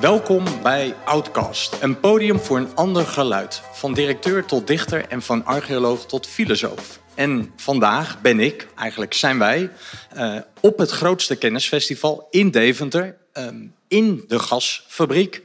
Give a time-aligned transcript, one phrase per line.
[0.00, 3.62] Welkom bij Outcast, een podium voor een ander geluid.
[3.72, 7.00] Van directeur tot dichter en van archeoloog tot filosoof.
[7.14, 9.70] En vandaag ben ik, eigenlijk zijn wij,
[10.16, 15.42] uh, op het grootste kennisfestival in Deventer, um, in de gasfabriek.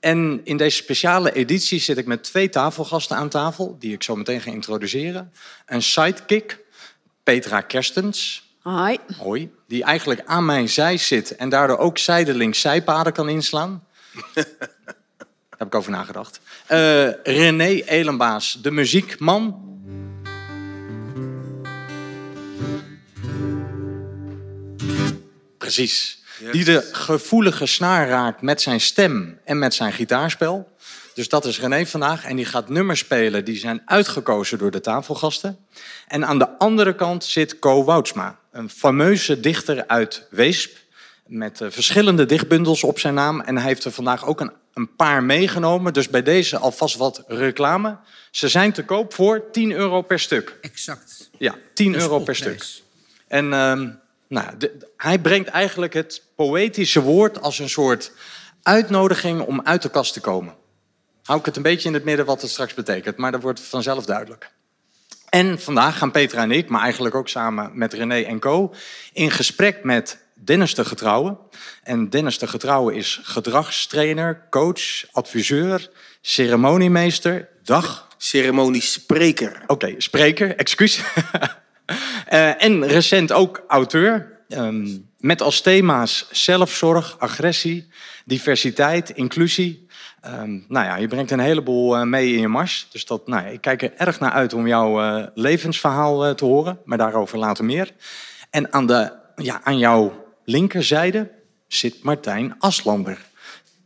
[0.00, 4.16] En in deze speciale editie zit ik met twee tafelgasten aan tafel, die ik zo
[4.16, 5.32] meteen ga introduceren.
[5.66, 6.58] Een sidekick,
[7.22, 8.46] Petra Kerstens.
[8.62, 8.98] Hoi.
[9.18, 9.50] Hoi.
[9.66, 13.86] Die eigenlijk aan mijn zij zit en daardoor ook zijdelings zijpaden kan inslaan.
[14.34, 16.40] Daar heb ik over nagedacht.
[16.70, 19.66] Uh, René Elenbaas, de muziekman.
[25.58, 26.22] Precies.
[26.52, 30.76] Die de gevoelige snaar raakt met zijn stem en met zijn gitaarspel.
[31.14, 32.24] Dus dat is René vandaag.
[32.24, 35.58] En die gaat nummers spelen die zijn uitgekozen door de tafelgasten.
[36.06, 40.76] En aan de andere kant zit Co Woutsma, een fameuze dichter uit Weesp.
[41.28, 43.40] Met uh, verschillende dichtbundels op zijn naam.
[43.40, 45.92] En hij heeft er vandaag ook een, een paar meegenomen.
[45.92, 47.96] Dus bij deze alvast wat reclame.
[48.30, 50.58] Ze zijn te koop voor 10 euro per stuk.
[50.60, 51.30] Exact.
[51.38, 52.66] Ja, 10 euro per stuk.
[53.26, 53.82] En uh,
[54.28, 58.12] nou, de, hij brengt eigenlijk het poëtische woord als een soort
[58.62, 60.54] uitnodiging om uit de kast te komen.
[61.22, 63.60] Hou ik het een beetje in het midden wat het straks betekent, maar dat wordt
[63.60, 64.50] vanzelf duidelijk.
[65.28, 68.74] En vandaag gaan Petra en ik, maar eigenlijk ook samen met René en Co,
[69.12, 71.36] in gesprek met Dennis de Getrouwe.
[71.82, 78.06] En Dennis de Getrouwe is gedragstrainer, coach, adviseur, ceremoniemeester, dag.
[78.16, 79.60] Ceremoniespreker.
[79.62, 81.02] Oké, okay, spreker, excuus.
[82.32, 84.36] uh, en recent ook auteur.
[84.48, 87.88] Um, met als thema's zelfzorg, agressie,
[88.24, 89.86] diversiteit, inclusie.
[90.26, 92.88] Um, nou ja, je brengt een heleboel uh, mee in je mars.
[92.92, 96.78] Dus dat, nou, ik kijk er erg naar uit om jouw uh, levensverhaal te horen.
[96.84, 97.92] Maar daarover later meer.
[98.50, 101.30] En aan, de, ja, aan jouw linkerzijde
[101.66, 103.18] zit Martijn Aslander.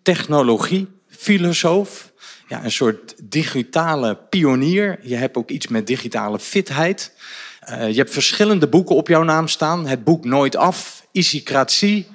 [0.03, 2.13] Technologie, filosoof.
[2.49, 4.99] Ja, een soort digitale pionier.
[5.03, 7.13] Je hebt ook iets met digitale fitheid.
[7.71, 9.87] Uh, je hebt verschillende boeken op jouw naam staan.
[9.87, 12.07] Het boek Nooit Af, Isicratie,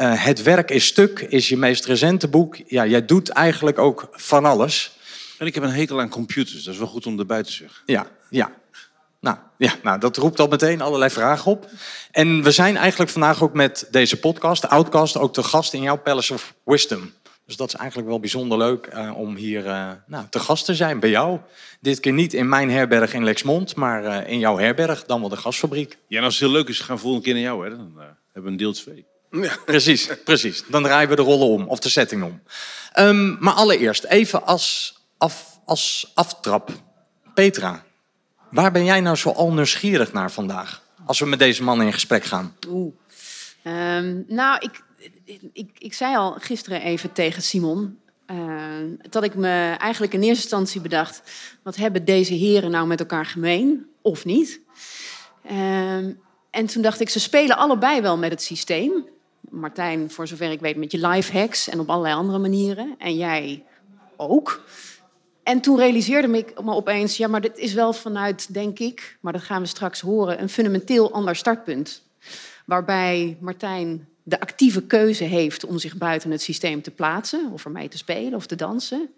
[0.00, 2.56] uh, Het Werk is Stuk is je meest recente boek.
[2.66, 4.98] Ja, jij doet eigenlijk ook van alles.
[5.38, 7.82] En ik heb een hekel aan computers, dat is wel goed om erbij te zeggen.
[7.86, 8.52] Ja, ja.
[9.26, 11.70] Nou, ja, nou, dat roept al meteen allerlei vragen op.
[12.10, 15.82] En we zijn eigenlijk vandaag ook met deze podcast, de Outcast, ook te gast in
[15.82, 17.12] jouw Palace of Wisdom.
[17.46, 20.74] Dus dat is eigenlijk wel bijzonder leuk uh, om hier uh, nou, te gast te
[20.74, 21.38] zijn bij jou.
[21.80, 25.28] Dit keer niet in mijn herberg in Lexmond, maar uh, in jouw herberg, dan wel
[25.28, 25.98] de gasfabriek.
[26.08, 27.64] Ja, en als het heel leuk is, gaan we volgende keer naar jou.
[27.64, 27.76] Hè?
[27.76, 29.06] Dan hebben we een deel 2.
[29.30, 29.56] Ja.
[29.64, 30.64] Precies, precies.
[30.68, 32.42] Dan draaien we de rollen om, of de setting om.
[32.98, 36.70] Um, maar allereerst, even als, af, als aftrap.
[37.34, 37.85] Petra,
[38.50, 40.82] waar ben jij nou zo al nieuwsgierig naar vandaag?
[41.04, 42.56] Als we met deze man in gesprek gaan.
[42.68, 42.94] Oeh.
[43.64, 44.82] Um, nou, ik,
[45.52, 47.98] ik, ik zei al gisteren even tegen Simon.
[48.30, 48.36] Uh,
[49.10, 51.22] dat ik me eigenlijk in eerste instantie bedacht:
[51.62, 53.86] wat hebben deze heren nou met elkaar gemeen?
[54.02, 54.60] Of niet?
[55.50, 55.96] Uh,
[56.50, 59.08] en toen dacht ik: ze spelen allebei wel met het systeem.
[59.50, 62.94] Martijn, voor zover ik weet, met je live hacks en op allerlei andere manieren.
[62.98, 63.64] En jij
[64.16, 64.64] ook.
[65.46, 69.32] En toen realiseerde ik me opeens: ja, maar dit is wel vanuit, denk ik, maar
[69.32, 72.02] dat gaan we straks horen, een fundamenteel ander startpunt.
[72.64, 77.88] Waarbij Martijn de actieve keuze heeft om zich buiten het systeem te plaatsen, of ermee
[77.88, 79.10] te spelen of te dansen.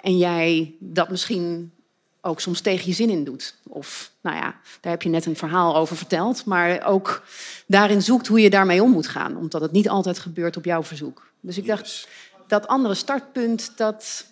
[0.00, 1.72] En jij dat misschien
[2.20, 3.54] ook soms tegen je zin in doet.
[3.62, 7.22] Of, nou ja, daar heb je net een verhaal over verteld, maar ook
[7.66, 10.82] daarin zoekt hoe je daarmee om moet gaan, omdat het niet altijd gebeurt op jouw
[10.82, 11.30] verzoek.
[11.40, 12.08] Dus ik dacht,
[12.46, 14.26] dat andere startpunt, dat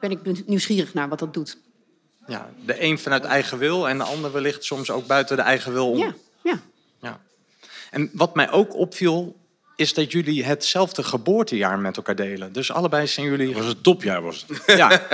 [0.00, 1.58] ben ik nieuwsgierig naar wat dat doet.
[2.26, 5.72] Ja, de een vanuit eigen wil en de ander wellicht soms ook buiten de eigen
[5.72, 5.98] wil om.
[5.98, 6.60] Ja, ja.
[7.00, 7.20] ja.
[7.90, 9.36] En wat mij ook opviel,
[9.76, 12.52] is dat jullie hetzelfde geboortejaar met elkaar delen.
[12.52, 13.54] Dus allebei zijn jullie...
[13.54, 14.76] Was het topjaar, was het?
[14.76, 14.88] Ja,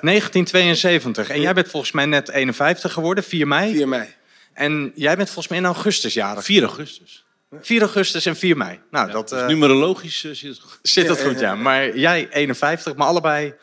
[0.00, 1.28] 1972.
[1.28, 3.74] En jij bent volgens mij net 51 geworden, 4 mei.
[3.74, 4.08] 4 mei.
[4.52, 6.44] En jij bent volgens mij in augustus jarig.
[6.44, 7.24] 4 augustus.
[7.60, 8.80] 4 augustus en 4 mei.
[8.90, 10.78] Nou, ja, dat, dus numerologisch uh, zit het goed.
[10.82, 11.54] Zit het goed, ja.
[11.54, 13.54] Maar jij 51, maar allebei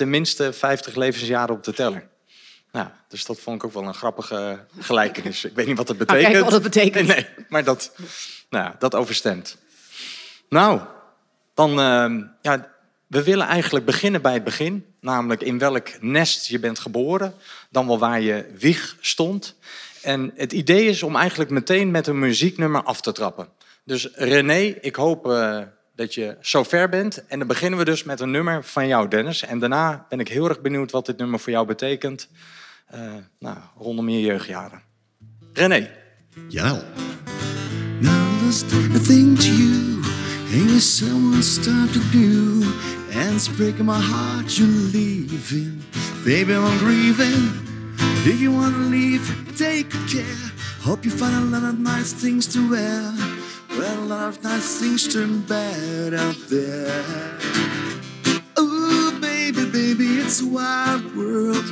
[0.00, 2.08] tenminste 50 levensjaren op de teller.
[2.72, 5.44] Nou, dus dat vond ik ook wel een grappige gelijkenis.
[5.44, 6.32] Ik weet niet wat het betekent.
[6.32, 7.06] Kijk wat het betekent.
[7.06, 7.92] Nee, maar dat,
[8.50, 9.56] nou dat overstemt.
[10.48, 10.80] Nou,
[11.54, 12.72] dan, uh, ja,
[13.06, 14.86] we willen eigenlijk beginnen bij het begin.
[15.00, 17.34] Namelijk in welk nest je bent geboren.
[17.70, 19.56] Dan wel waar je wieg stond.
[20.02, 23.48] En het idee is om eigenlijk meteen met een muzieknummer af te trappen.
[23.84, 25.60] Dus René, ik hoop uh,
[26.00, 27.26] dat je zo ver bent.
[27.26, 29.44] En dan beginnen we dus met een nummer van jou, Dennis.
[29.44, 32.28] En daarna ben ik heel erg benieuwd wat dit nummer voor jou betekent.
[32.94, 33.00] Uh,
[33.38, 34.82] nou, rondom je jeugdjaren.
[35.52, 35.90] René.
[36.48, 36.82] Ja.
[38.00, 38.76] Now there's to
[39.52, 40.00] you
[40.52, 42.62] Ain't someone start to do,
[43.12, 45.82] and it's breaking my heart you're leaving.
[46.24, 47.52] Baby, I'm grieving.
[48.26, 49.24] If you wanna leave,
[49.56, 50.50] take care.
[50.82, 53.12] Hope you find a lot of nice things to wear.
[53.78, 57.04] Well, a nice things turn bad out there.
[58.58, 61.64] Ooh, baby, baby, it's a wild world.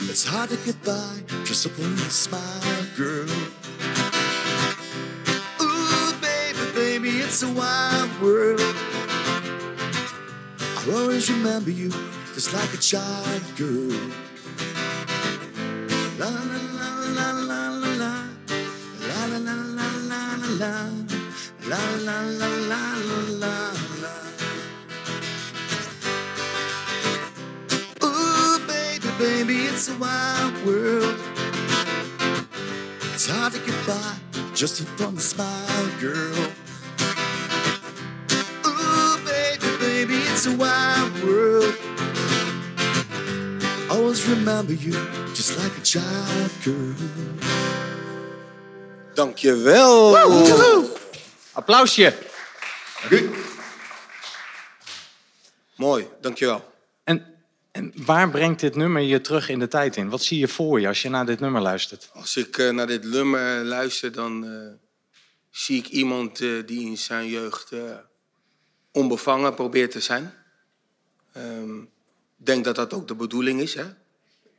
[0.00, 3.28] It's hard to get by just upon a smile, girl.
[5.62, 8.60] Ooh, baby, baby, it's a wild world.
[10.78, 11.90] I'll always remember you
[12.34, 13.94] just like a child, girl.
[16.18, 18.26] La la la la la la la
[19.06, 19.77] la la la
[20.56, 20.88] la
[21.66, 22.82] la la la la
[23.42, 23.72] la
[24.02, 24.14] la.
[28.02, 31.18] Ooh, baby, baby, it's a wild world.
[33.12, 34.14] It's hard to get by
[34.54, 36.50] just from a smile, girl.
[38.66, 41.74] Ooh, baby, baby, it's a wild world.
[43.90, 44.92] Always remember you,
[45.34, 47.87] just like a child, girl.
[49.18, 50.16] Dankjewel.
[51.52, 52.14] Applausje.
[55.76, 56.72] Mooi, dankjewel.
[57.04, 57.26] En,
[57.70, 60.08] en waar brengt dit nummer je terug in de tijd in?
[60.08, 62.10] Wat zie je voor je als je naar dit nummer luistert?
[62.12, 64.72] Als ik eh, naar dit nummer luister, dan eh,
[65.50, 67.80] zie ik iemand eh, die in zijn jeugd eh,
[68.92, 70.34] onbevangen probeert te zijn.
[71.32, 71.78] Ehm,
[72.38, 73.86] Ik denk dat dat ook de bedoeling is, hè?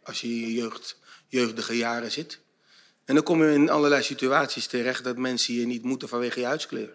[0.04, 2.40] als je in je jeugd, jeugdige jaren zit.
[3.10, 6.46] En dan kom je in allerlei situaties terecht dat mensen je niet moeten vanwege je
[6.46, 6.94] huidskleur.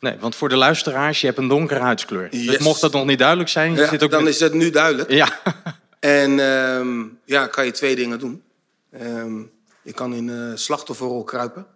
[0.00, 2.30] Nee, want voor de luisteraars, je hebt een donkere huidskleur.
[2.30, 4.70] Dus mocht dat nog niet duidelijk zijn, Ja, zit ook dan met- is het nu
[4.70, 5.10] duidelijk.
[5.10, 5.40] Ja,
[6.00, 8.42] En ehm, ja, kan je twee dingen doen.
[8.90, 9.38] Ehm,
[9.82, 11.66] je kan in een slachtofferrol kruipen.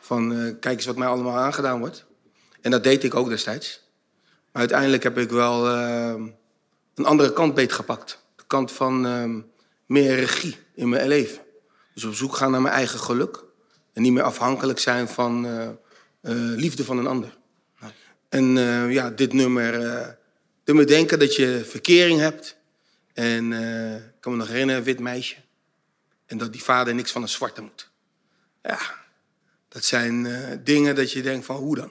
[0.00, 2.04] Van eh, kijk eens wat mij allemaal aangedaan wordt.
[2.60, 3.82] En dat deed ik ook destijds.
[4.52, 6.22] Maar uiteindelijk heb ik wel ehm,
[6.94, 8.22] een andere kant beetgepakt.
[8.36, 9.00] De kant van
[9.86, 11.41] meer regie in mijn leven.
[11.94, 13.44] Dus op zoek gaan naar mijn eigen geluk.
[13.92, 15.72] En niet meer afhankelijk zijn van eh, eh,
[16.56, 17.36] liefde van een ander.
[18.28, 20.18] En eh, ja, dit nummer
[20.64, 22.56] doet me denken dat je verkering hebt.
[23.12, 25.36] En ik kan me nog herinneren, een wit meisje.
[26.26, 27.90] En dat die vader niks van een zwarte moet.
[28.62, 28.80] Ja,
[29.68, 30.26] dat zijn
[30.64, 31.90] dingen dat je denkt van hoe dan?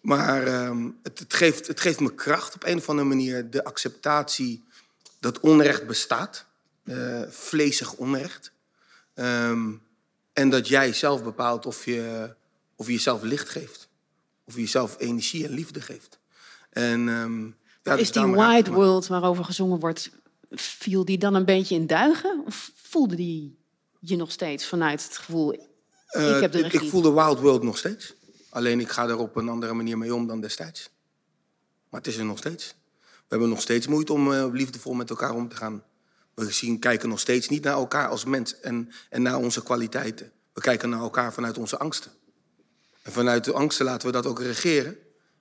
[0.00, 3.50] Maar ehm, het, het, geeft, het geeft me kracht op een of andere manier.
[3.50, 4.64] De acceptatie
[5.20, 6.46] dat onrecht bestaat.
[7.28, 8.52] vleesig onrecht.
[9.20, 9.72] Ehm,
[10.32, 12.34] en dat jij zelf bepaalt of je,
[12.76, 13.88] of je jezelf licht geeft.
[14.44, 16.18] Of je jezelf energie en liefde geeft.
[16.70, 17.44] En, ehm,
[17.82, 20.10] ja, dus is die wide world waarover gezongen wordt,
[20.50, 22.42] viel die dan een beetje in duigen?
[22.46, 23.58] Of voelde die
[23.98, 25.68] je nog steeds vanuit het gevoel,
[26.06, 26.80] Eh, ik heb de regie?
[26.80, 28.14] ik voel de Wild World nog steeds.
[28.50, 30.90] Alleen ik ga er op een andere manier mee om dan destijds.
[31.88, 32.74] Maar het is er nog steeds.
[33.00, 35.82] We hebben nog steeds moeite om eh, liefdevol met elkaar om te gaan.
[36.46, 40.32] We zien, kijken nog steeds niet naar elkaar als mens en, en naar onze kwaliteiten.
[40.52, 42.10] We kijken naar elkaar vanuit onze angsten.
[43.02, 44.96] En vanuit de angsten laten we dat ook regeren.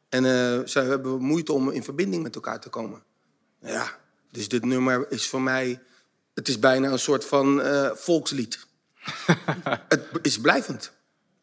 [0.09, 3.03] En eh zij hebben moeite om in verbinding met elkaar te komen.
[3.61, 3.97] Ja,
[4.31, 5.81] dus dit nummer is voor mij...
[6.33, 8.67] Het is bijna een soort van eh, volkslied.
[9.87, 10.91] het is blijvend.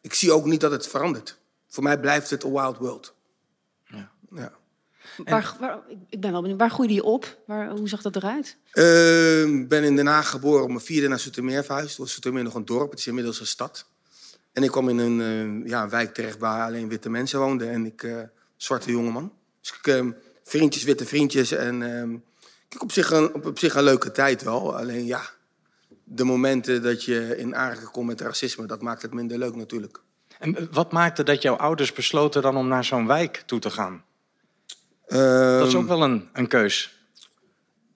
[0.01, 1.37] Ik zie ook niet dat het verandert.
[1.67, 3.13] Voor mij blijft het een wild world.
[3.85, 4.11] Ja.
[4.31, 4.56] Ja.
[5.25, 7.37] Waar, waar- ik- ik ben wel benieuwd, waar groeide je op?
[7.45, 8.57] Waar, hoe zag dat eruit?
[9.61, 11.95] Ik ben in Den Haag geboren, op mijn vierde naar Zoetermeer verhuisd.
[11.95, 13.85] Toen was Zoetermeer nog een dorp, het is inmiddels een stad.
[14.53, 15.21] En ik kwam in een
[15.63, 17.69] eh, ja, een wijk terecht waar alleen witte mensen woonden.
[17.69, 18.17] En ik, eh,
[18.57, 19.33] zwarte jongeman.
[19.61, 20.05] Dus ik, eh,
[20.43, 21.51] vriendjes, witte vriendjes.
[21.51, 22.09] En eh,
[22.69, 24.75] ik op zich, een, op, op zich een leuke tijd wel.
[24.77, 25.21] Alleen ja,
[26.03, 29.99] de momenten dat je in aanraking komt met racisme, dat maakt het minder leuk natuurlijk.
[30.39, 33.69] En eh, wat maakte dat jouw ouders besloten dan om naar zo'n wijk toe te
[33.69, 34.03] gaan?
[35.07, 36.99] Dat is Ehm, ook wel een, een keus.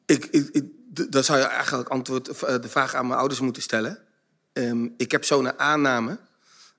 [0.05, 0.65] Ik, ik,
[1.09, 3.99] dan zou je eigenlijk antwoord, eh, de vraag aan mijn ouders moeten stellen.
[4.53, 6.19] Ehm, ik heb zo'n aanname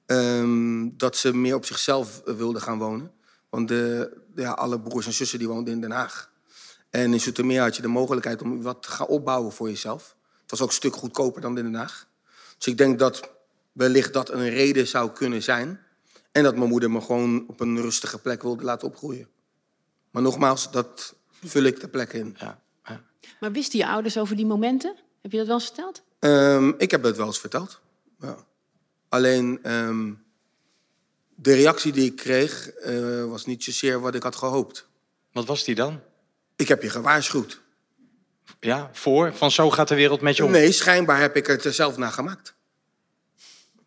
[0.06, 3.12] ehm, dat ze meer op zichzelf eh, wilden gaan wonen.
[3.48, 6.30] Want de, ja, alle broers en zussen die woonden in Den Haag.
[6.90, 10.16] En in Zoetermeer had je de mogelijkheid om wat te gaan opbouwen voor jezelf.
[10.40, 12.06] Het was ook een stuk goedkoper dan in Den Haag.
[12.58, 13.30] Dus ik denk dat
[13.72, 15.80] wellicht dat een reden zou kunnen zijn.
[16.32, 19.28] En dat mijn moeder me gewoon op een rustige plek wilde laten opgroeien.
[20.12, 21.14] Maar nogmaals, dat
[21.44, 22.36] vul ik de plek in.
[22.38, 22.62] Ja.
[22.84, 23.02] ja.
[23.40, 24.96] Maar wisten je ouders over die momenten?
[25.22, 26.02] Heb je dat wel eens verteld?
[26.18, 27.80] Ehm, ik heb het wel eens verteld.
[28.20, 28.36] Ja.
[29.08, 30.12] Alleen ehm,
[31.34, 34.86] de reactie die ik kreeg eh, was niet zozeer wat ik had gehoopt.
[35.32, 36.00] Wat was die dan?
[36.56, 37.60] Ik heb je gewaarschuwd.
[38.60, 39.34] Ja, voor?
[39.34, 40.50] Van zo gaat de wereld met je om.
[40.50, 42.54] Nee, schijnbaar heb ik het er zelf naar gemaakt.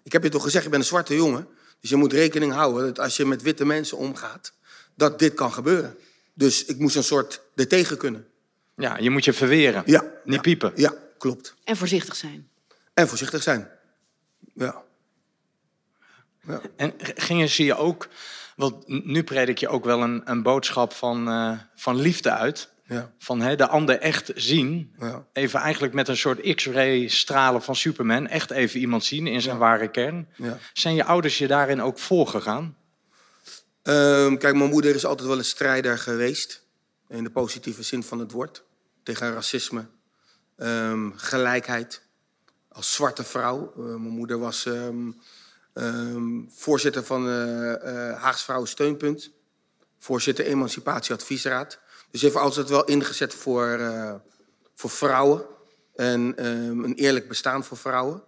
[0.04, 1.48] Ik heb je toch gezegd, je bent een zwarte jongen.
[1.80, 4.54] Dus je moet rekening houden dat als je met witte mensen omgaat,
[4.96, 5.98] dat dit kan gebeuren.
[6.36, 8.28] Dus ik moest een soort er tegen kunnen.
[8.76, 9.84] Ja, je moet je verweren.
[9.86, 10.02] Ja.
[10.24, 10.42] Niet ja.
[10.42, 10.72] piepen.
[10.76, 11.56] Ja, klopt.
[11.64, 12.50] En voorzichtig zijn.
[12.94, 13.70] En voorzichtig zijn.
[14.54, 14.84] Ja.
[16.48, 16.62] ja.
[16.76, 18.08] En gingen ze je ook,
[18.56, 22.74] want nu predik je ook wel een, een boodschap van, eh, van liefde uit.
[22.88, 23.12] Ja.
[23.18, 24.96] Van hè, de ander echt zien.
[25.00, 25.26] Ja.
[25.34, 28.28] Even eigenlijk met een soort x-ray stralen van Superman.
[28.28, 30.28] Echt even iemand zien in zijn ware kern.
[30.36, 30.58] Ja.
[30.74, 32.76] Zijn je ouders je daarin ook voorgegaan?
[33.86, 36.64] Ehm, kijk, mijn moeder is altijd wel een strijder geweest.
[37.08, 38.64] In de positieve zin van het woord.
[39.04, 39.86] Tegen racisme,
[40.58, 42.02] ehm, gelijkheid.
[42.70, 43.74] Als zwarte vrouw.
[43.78, 45.12] Eh, mijn moeder was ehm,
[46.50, 49.32] voorzitter van eh eh Haags Vrouwen Steunpunt.
[50.00, 51.80] Voorzitter Emancipatieadviesraad.
[52.12, 53.80] Dus heeft altijd wel ingezet voor,
[54.76, 55.46] voor vrouwen.
[55.96, 58.24] En een eerlijk bestaan voor vrouwen.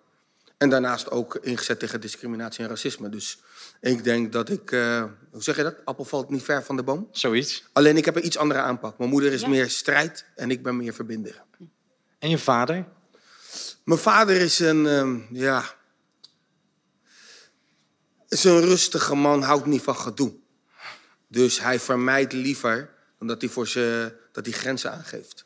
[0.58, 3.10] En daarnaast ook ingezet tegen discriminatie en racisme.
[3.10, 3.40] Dus
[3.82, 4.72] ik denk dat ik,
[5.38, 5.76] hoe zeg je dat?
[5.86, 7.08] Appel valt niet ver van de boom.
[7.12, 7.64] Zoiets.
[7.74, 8.98] Alleen ik heb een iets andere aanpak.
[8.98, 9.48] Mijn moeder is Ja.
[9.48, 11.44] meer strijd en ik ben meer verbinder.
[12.20, 12.86] En je vader?
[13.84, 15.64] Mijn vader is een, ehm, ja,
[18.28, 20.36] is een rustige man, houdt niet van gedoe.
[21.28, 25.46] Dus hij vermijdt liever dan dat hij, voor ze, dat hij grenzen aangeeft.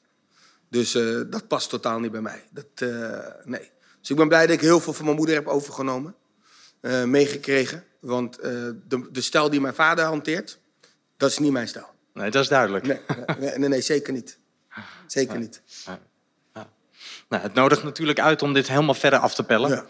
[0.70, 2.48] Dus eh, dat past totaal niet bij mij.
[2.52, 3.72] Dat, eh, nee.
[4.00, 6.16] Dus ik ben blij dat ik heel veel van mijn moeder heb overgenomen,
[6.82, 7.84] eh, meegekregen.
[8.02, 8.52] Want eh,
[8.88, 10.60] de, de stijl die mijn vader hanteert,
[11.18, 11.90] dat is niet mijn stijl.
[12.14, 12.86] Nee, dat is duidelijk.
[12.86, 13.00] Nee,
[13.40, 14.40] nee, nee, nee zeker niet.
[15.08, 15.62] Zeker niet.
[17.30, 19.70] Nou, het nodigt natuurlijk uit om dit helemaal verder af te pellen.
[19.70, 19.86] Ja.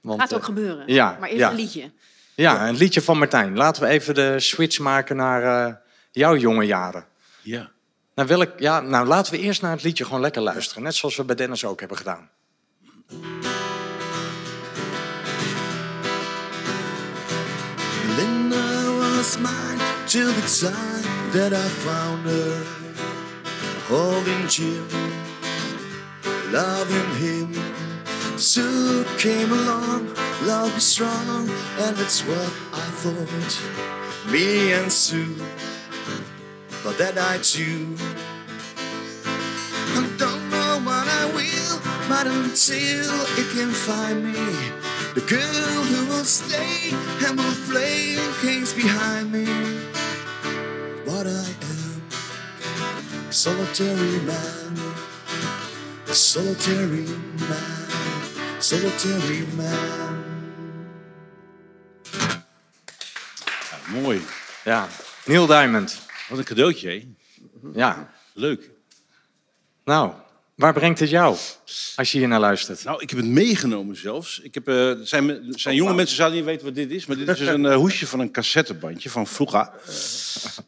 [0.00, 0.84] Want, Gaat eh, ook gebeuren.
[0.86, 1.50] ja, maar eerst ja.
[1.50, 1.90] een liedje.
[2.34, 3.56] Ja, een liedje van Martijn.
[3.56, 5.74] Laten we even de switch maken naar eh,
[6.10, 7.06] jouw jonge jaren.
[7.42, 7.70] Ja.
[8.14, 10.82] Nou, wil ik, ja, nou, laten we eerst naar het liedje gewoon lekker luisteren.
[10.82, 12.30] Net zoals we bij Dennis ook hebben gedaan.
[19.36, 22.64] Mine till the time that I found her.
[23.88, 24.88] Holding Jim,
[26.50, 27.52] loving him.
[28.38, 34.32] Sue came along, love is strong, and that's what I thought.
[34.32, 35.36] Me and Sue,
[36.82, 37.96] but that night too.
[39.96, 44.87] I don't know what I will, but until it can find me,
[45.18, 46.90] the girl who will stay
[47.26, 49.46] and will play in case behind me.
[51.04, 52.02] What I am,
[53.28, 54.78] a solitary man,
[56.06, 57.06] a solitary
[57.50, 60.24] man, solitary man.
[63.70, 64.20] Ja, mooi.
[64.64, 64.88] Ja,
[65.26, 66.00] Neil Diamond.
[66.28, 67.08] Wat een cadeautje, hè?
[67.74, 68.70] Ja, Leuk.
[69.84, 70.12] nou,
[70.58, 71.36] waar brengt het jou
[71.96, 72.84] als je hier naar luistert?
[72.84, 74.40] Nou, ik heb het meegenomen zelfs.
[74.40, 77.28] Ik heb, eh, zijn, zijn jonge mensen zouden niet weten wat dit is, maar dit
[77.28, 79.70] is dus een eh, hoesje van een cassettebandje van vroeger.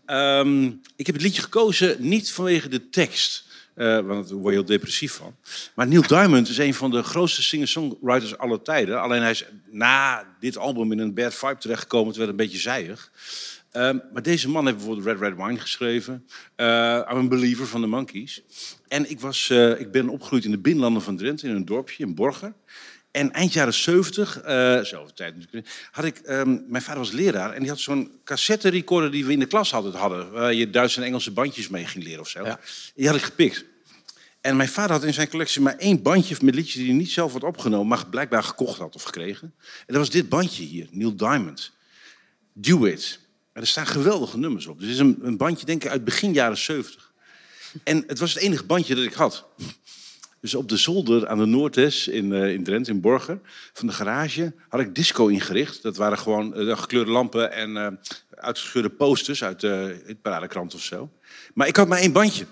[0.06, 0.64] Ehm,
[0.96, 3.44] ik heb het liedje gekozen niet vanwege de tekst,
[3.74, 5.36] eh, want daar word je heel depressief van.
[5.74, 9.00] Maar Neil Diamond is een van de grootste singer-songwriters aller tijden.
[9.00, 12.58] Alleen hij is na dit album in een bad vibe terechtgekomen, het werd een beetje
[12.58, 13.10] zijig.
[13.70, 16.26] Ehm, maar deze man heeft bijvoorbeeld Red Red Wine geschreven.
[16.56, 16.66] Uh,
[17.10, 18.42] I'm a Believer van de Monkees.
[18.88, 22.04] En ik, was, eh, ik ben opgegroeid in de binnenlanden van Drenthe, in een dorpje,
[22.04, 22.52] in Borger.
[23.10, 27.52] En eind jaren 70, eh zelfde tijd natuurlijk, had ik, ehm, mijn vader was leraar
[27.52, 30.30] en die had zo'n cassette recorder die we in de klas altijd hadden.
[30.30, 32.44] Waar je Duitse en Engelse bandjes mee ging leren of zo.
[32.44, 32.60] Ja.
[32.94, 33.64] Die had ik gepikt.
[34.40, 37.10] En mijn vader had in zijn collectie maar één bandje met liedjes die hij niet
[37.10, 39.54] zelf had opgenomen, maar blijkbaar gekocht had of gekregen.
[39.58, 41.72] En dat was dit bandje hier, Neil Diamond.
[42.52, 43.19] Do It.
[43.52, 44.80] En er staan geweldige nummers op.
[44.80, 47.12] Dus is een, een bandje, denk ik, uit begin jaren 70.
[47.84, 49.46] En het was het enige bandje dat ik had.
[50.40, 53.42] Dus op de zolder aan de Noordes in, eh, in Drenthe, in Borgen,
[53.72, 55.82] van de garage, had ik disco ingericht.
[55.82, 57.86] Dat waren gewoon eh, gekleurde lampen en eh
[58.30, 61.10] uitgescheurde posters uit het paradekrant of zo.
[61.54, 62.46] Maar ik had maar één bandje.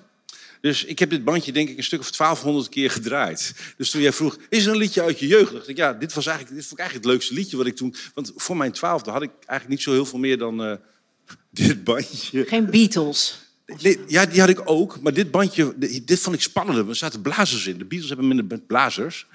[0.60, 3.54] Dus ik heb dit bandje denk ik een stuk of 1200 keer gedraaid.
[3.76, 5.52] Dus toen jij vroeg, is er een liedje uit je jeugd?
[5.52, 7.76] dacht ik, ja, dit was eigenlijk, dit vond ik eigenlijk het leukste liedje wat ik
[7.76, 7.94] toen...
[8.14, 10.72] Want voor mijn twaalfde had ik eigenlijk niet zo heel veel meer dan eh,
[11.50, 12.44] dit bandje.
[12.44, 13.38] Geen Beatles.
[13.82, 15.00] Nee, ja, die had ik ook.
[15.00, 15.74] Maar dit bandje,
[16.04, 16.88] dit vond ik spannender.
[16.88, 17.78] Er zaten blazers in.
[17.78, 19.26] De Beatles hebben minder met blazers.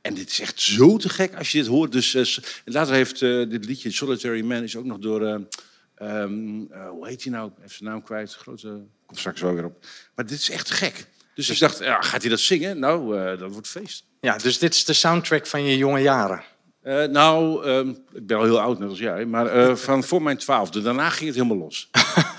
[0.00, 1.92] En dit is echt zo te gek als je dit hoort.
[1.92, 5.26] Dus eh, later heeft eh, dit liedje Solitary Man is ook nog door...
[5.26, 5.34] eh,
[5.94, 7.50] ehm, eh, hoe heet hij nou?
[7.58, 8.34] Even zijn naam kwijt.
[8.34, 8.82] Grote...
[9.08, 9.86] Komt straks wel weer op.
[10.14, 11.06] Maar dit is echt gek.
[11.34, 12.78] Dus ik dacht, ja, gaat hij dat zingen?
[12.78, 14.04] Nou, eh, dat wordt feest.
[14.20, 16.42] Ja, dus dit is de soundtrack van je jonge jaren.
[16.82, 19.26] Eh, nou, ehm, ik ben al heel oud, net als jij.
[19.26, 20.82] Maar eh, van voor mijn twaalfde.
[20.82, 21.90] Daarna ging het helemaal los.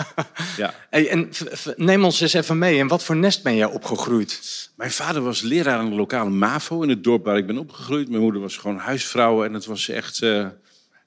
[0.58, 0.74] ja.
[0.90, 1.30] Hey, en
[1.76, 2.78] neem ons eens even mee.
[2.78, 4.70] In wat voor nest ben jij opgegroeid?
[4.76, 8.10] Mijn vader was leraar aan de lokale MAVO in het dorp waar ik ben opgegroeid.
[8.10, 10.26] Mijn moeder was gewoon huisvrouw en het was echt...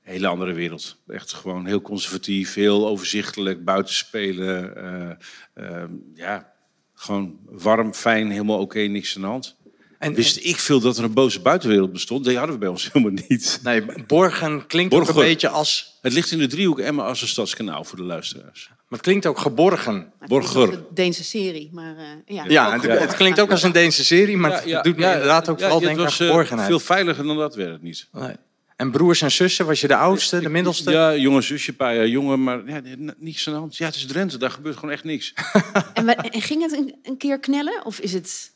[0.03, 0.97] hele andere wereld.
[1.07, 4.77] Echt gewoon heel conservatief, heel overzichtelijk, buitenspelen.
[4.77, 5.11] eh,
[5.55, 6.53] eh, ja,
[6.95, 9.57] gewoon warm, fijn, helemaal oké, niks aan de hand.
[9.99, 12.25] En, Wist ik veel dat er een boze buitenwereld bestond?
[12.25, 13.61] Die hadden we bij ons helemaal niet.
[13.63, 15.99] nee, Borgen klinkt ook een beetje als...
[16.01, 18.69] Het ligt in de driehoek Emma als een stadskanaal voor de luisteraars.
[18.69, 20.13] Maar het klinkt ook geborgen.
[20.27, 20.73] Borger.
[20.73, 22.05] een Deense serie, maar eh,
[22.37, 22.45] ja.
[22.49, 25.59] Ja, het, het klinkt ook als een Deense serie, maar het doet me inderdaad ook
[25.59, 26.69] vooral ja, denken aan eh, geborgenheid.
[26.69, 28.09] veel veiliger dan dat werd het niet.
[28.13, 28.37] Nee.
[28.83, 30.91] En broers en zussen, was je de oudste, de middelste?
[30.91, 33.77] Ja, jonge zusje, een paar jaar jonger, maar ja, n- niks aan de hand.
[33.77, 35.33] Ja, het is Drenthe, daar gebeurt gewoon echt niks.
[35.95, 38.53] En, en ging het een, een keer knellen of is het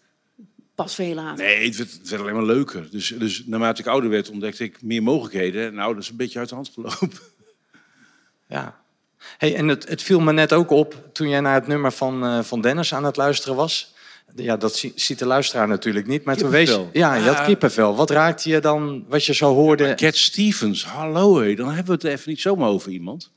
[0.75, 1.45] pas veel later?
[1.45, 2.91] Nee, het werd, het werd alleen maar leuker.
[2.91, 5.75] Dus, dus naarmate ik ouder werd, ontdekte ik meer mogelijkheden.
[5.75, 7.11] Nou, dat is een beetje uit de hand gelopen.
[8.49, 8.81] Ja.
[9.39, 12.25] Hey, en het, het viel me net ook op toen jij naar het nummer van,
[12.25, 13.95] eh, van Dennis aan het luisteren was.
[14.35, 16.25] Ja, dat zie- ziet de luisteraar natuurlijk niet.
[16.25, 17.45] Maar toen wees ja, je had Ah.
[17.47, 17.97] kippenvel.
[17.97, 19.95] Wat raakte je dan, wat je zo hoorde?
[19.95, 23.33] Cat Stevens, hallo hé, dan hebben we het even niet zomaar over iemand.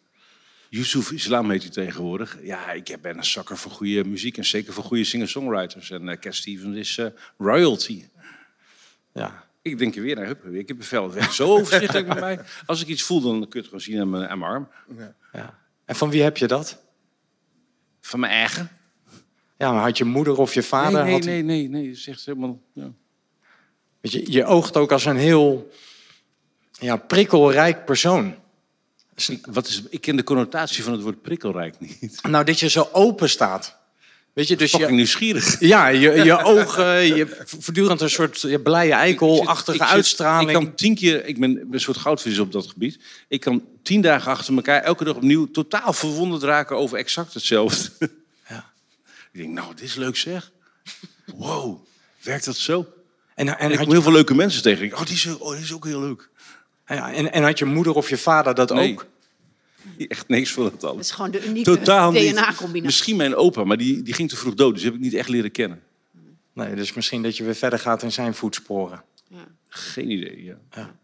[0.70, 2.38] Yusuf Islam heet hij tegenwoordig.
[2.44, 5.92] Ja, ik ben een zakker voor goede muziek en zeker voor goede singer-songwriters.
[5.92, 7.06] En eh, Cat Stevens is eh,
[7.38, 8.04] royalty.
[9.14, 9.48] Ja.
[9.62, 11.12] Ik denk er weer naar, hup, weer kippenvel.
[11.32, 12.40] Zo overzichtelijk bij mij.
[12.66, 14.70] Als ik iets voel, dan kun je het gewoon zien aan mijn, aan mijn arm.
[15.34, 15.60] Ja.
[15.86, 16.82] En van wie heb je dat?
[18.02, 18.70] Van mijn eigen.
[19.60, 21.04] Ja, maar had je moeder of je vader?
[21.04, 21.88] nee, had, nee, nee, nee, nee.
[21.90, 22.60] Het is echt helemaal...
[22.74, 22.92] Ja.
[24.02, 25.72] Weet je, je oogt ook als een heel
[26.80, 28.36] ja, prikkelrijk persoon.
[29.28, 32.20] Ik, wat is, ik ken de connotatie van het woord prikkelrijk niet.
[32.30, 33.78] Nou, dat je zo open staat.
[34.34, 35.60] Weet je, dus Fucking je, nieuwsgierig.
[35.60, 40.50] ja, je, je ogen, je voortdurend een soort ja, blije eikelachtige Ik zit- uitstraling.
[40.50, 43.00] Ik kan tien keer, ik ben een soort goudvis op dat gebied.
[43.28, 47.90] Ik kan tien dagen achter elkaar, elke dag opnieuw, totaal verwonderd raken over exact hetzelfde.
[49.40, 50.52] Denk, nou, dit is leuk zeg.
[51.36, 51.86] Wow,
[52.22, 52.88] werkt dat zo?
[53.36, 54.86] En, En en, ik had kom je, heel veel leuke mensen tegen.
[54.86, 56.30] Ik oh, die is, oh, die is ook heel leuk.
[56.88, 58.92] ja, en, en had je moeder of je vader dat Nee.
[58.92, 59.06] ook?
[60.08, 61.06] Echt niks van dat Dat alles.
[61.06, 61.80] is gewoon de unieke.
[61.80, 62.82] DNA-combinatie.
[62.82, 64.74] Misschien mijn opa, maar die, die ging te vroeg dood.
[64.74, 65.82] Dus heb ik niet echt leren kennen.
[66.54, 69.04] Nee, dus misschien dat je weer verder gaat in zijn voetsporen.
[69.28, 69.48] Ja.
[69.68, 70.96] Geen idee, ja.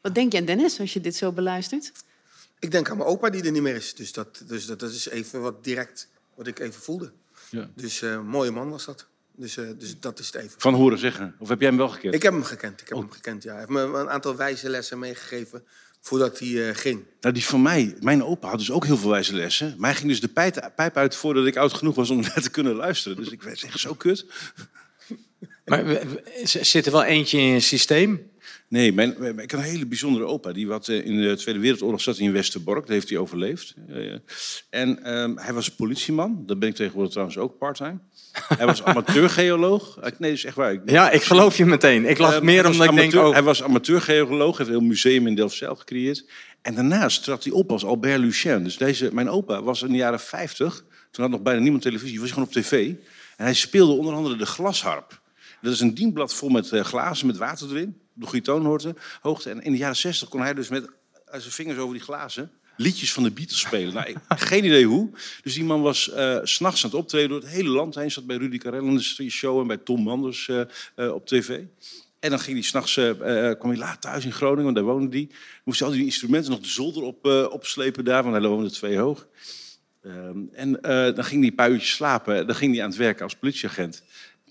[0.00, 1.92] Wat denk je aan Dennis als je dit zo beluistert?
[2.58, 3.94] Ik denk aan mijn opa die er niet meer is.
[3.94, 7.12] Dus dat, dus dat, dat is even wat direct wat ik even voelde.
[7.52, 7.70] Ja.
[7.76, 9.06] Dus eh mooie man was dat.
[9.36, 10.60] Dus, eh, dus dat is het even.
[10.60, 11.34] Van horen zeggen.
[11.38, 12.14] Of heb jij hem wel gekend?
[12.14, 12.80] Ik heb hem gekend.
[12.80, 13.02] Ik heb Oh.
[13.02, 13.50] hem gekend, ja.
[13.50, 15.64] Hij heeft me een aantal wijze lessen meegegeven
[16.00, 17.04] voordat hij eh, ging.
[17.20, 19.74] Nou, die van mij, mijn opa had dus ook heel veel wijze lessen.
[19.78, 22.42] Maar hij ging dus de pijp, pijp uit voordat ik oud genoeg was om naar
[22.42, 23.16] te kunnen luisteren.
[23.16, 24.26] Dus ik werd echt zo kut.
[25.64, 26.00] Maar
[26.44, 28.30] zit er wel eentje in je systeem?
[28.72, 30.52] Nee, mijn, ik had een hele bijzondere opa.
[30.52, 32.80] Die wat, eh, in de Tweede Wereldoorlog zat in Westerbork.
[32.80, 33.74] Dat heeft hij overleefd.
[34.70, 36.42] En ehm, hij was politieman.
[36.46, 37.98] Dat ben ik tegenwoordig trouwens ook parttime.
[38.58, 39.96] Hij was amateurgeoloog.
[39.98, 40.72] Eh, Nee, dat is echt waar.
[40.72, 42.04] Ik- Ja, ik geloof je meteen.
[42.08, 45.26] Ik lach Ehm, meer omdat ik denk, oh, Hij was amateurgeoloog, heeft een heel museum
[45.26, 46.24] in Delft-Zijl gecreëerd.
[46.62, 48.64] En daarnaast trad hij op als Albert Lucien.
[48.64, 52.20] Dus deze, mijn opa was in de jaren 50, toen had nog bijna niemand televisie,
[52.20, 52.88] was hij gewoon op tv.
[53.36, 55.20] En hij speelde onder andere de glasharp.
[55.62, 58.94] Dat is een dienblad vol met eh, glazen met water erin, de goede toonhoogte.
[59.20, 59.50] Hoogte.
[59.50, 60.90] En in de jaren 60 kon hij dus met
[61.30, 63.94] zijn vingers over die glazen liedjes van de Beatles spelen.
[63.94, 64.16] Nou, ik,
[64.48, 65.10] geen idee hoe.
[65.42, 68.10] Dus die man was s s'nachts aan het optreden door het hele land heen.
[68.10, 70.60] Zat bij Rudy Karel in de show en bij Tom Manders eh,
[70.94, 71.60] eh, op tv.
[72.20, 72.94] En dan ging hij s'nachts,
[73.58, 75.28] kwam hij laat thuis in Groningen, want daar woonde hij.
[75.64, 78.98] Moest hij al die instrumenten nog de zolder op, opslepen daar, want hij woonde twee
[78.98, 79.26] hoog.
[80.02, 80.72] Ehm, en
[81.14, 82.46] dan ging hij een paar uurtjes slapen.
[82.46, 84.02] Dan ging hij aan het werken als politieagent.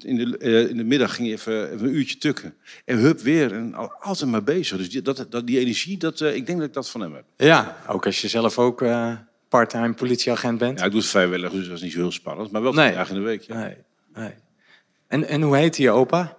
[0.04, 2.56] In de, eh, in de middag ging hij even, even een uurtje tukken.
[2.86, 3.54] En hup weer.
[3.54, 4.78] En al- altijd maar bezig.
[4.78, 7.14] Dus die, dat, dat, die energie, dat, eh, ik denk dat ik dat van hem
[7.14, 7.24] heb.
[7.38, 9.16] ja, ook als je zelf ook eh
[9.50, 10.80] parttime politieagent bent.
[10.80, 12.52] Ja, ik doe het vrijwillig, dus dat is niet zo heel spannend.
[12.52, 12.86] Maar wel Nee.
[12.86, 13.42] twee dagen in de week.
[13.42, 13.56] Ja.
[13.60, 13.76] Nee,
[14.16, 14.34] nee.
[15.08, 16.38] En, en hoe heet je opa?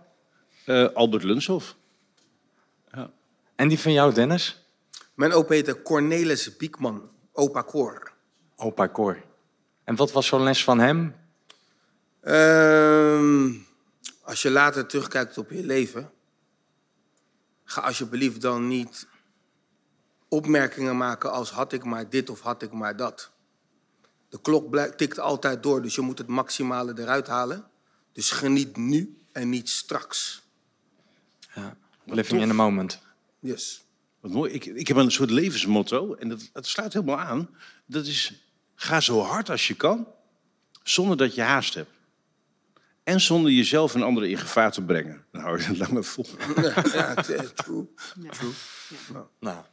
[0.65, 1.77] Eh, Albert Lunshoff.
[3.57, 4.65] En die van jou, Dennis?
[5.15, 8.13] Mijn opa heette Cornelis Biekman, opa Cor.
[8.57, 9.23] Opa Cor.
[9.85, 11.15] En wat was zo'n les van hem?
[12.23, 13.53] Ehm,
[14.23, 16.11] als je later terugkijkt op je leven,
[17.65, 19.07] ga alsjeblieft dan niet
[20.29, 23.31] opmerkingen maken als had ik maar dit of had ik maar dat.
[24.29, 27.65] De klok tikt altijd door, dus je moet het maximale eruit halen.
[28.13, 30.43] Dus geniet nu en niet straks.
[31.55, 33.01] Ja, living in the moment.
[33.39, 33.85] Yes.
[34.21, 34.53] Wat mooi.
[34.53, 36.15] Ik, ik heb een soort levensmotto.
[36.15, 37.49] En dat, dat sluit helemaal aan.
[37.87, 38.33] Dat is,
[38.75, 40.07] ga zo hard als je kan.
[40.83, 41.91] Zonder dat je haast hebt.
[43.05, 45.25] En zonder jezelf en anderen in gevaar te brengen.
[45.33, 46.27] Dan hou je het langer vol.
[46.95, 47.87] ja, t- eh, true.
[49.41, 49.65] Nou.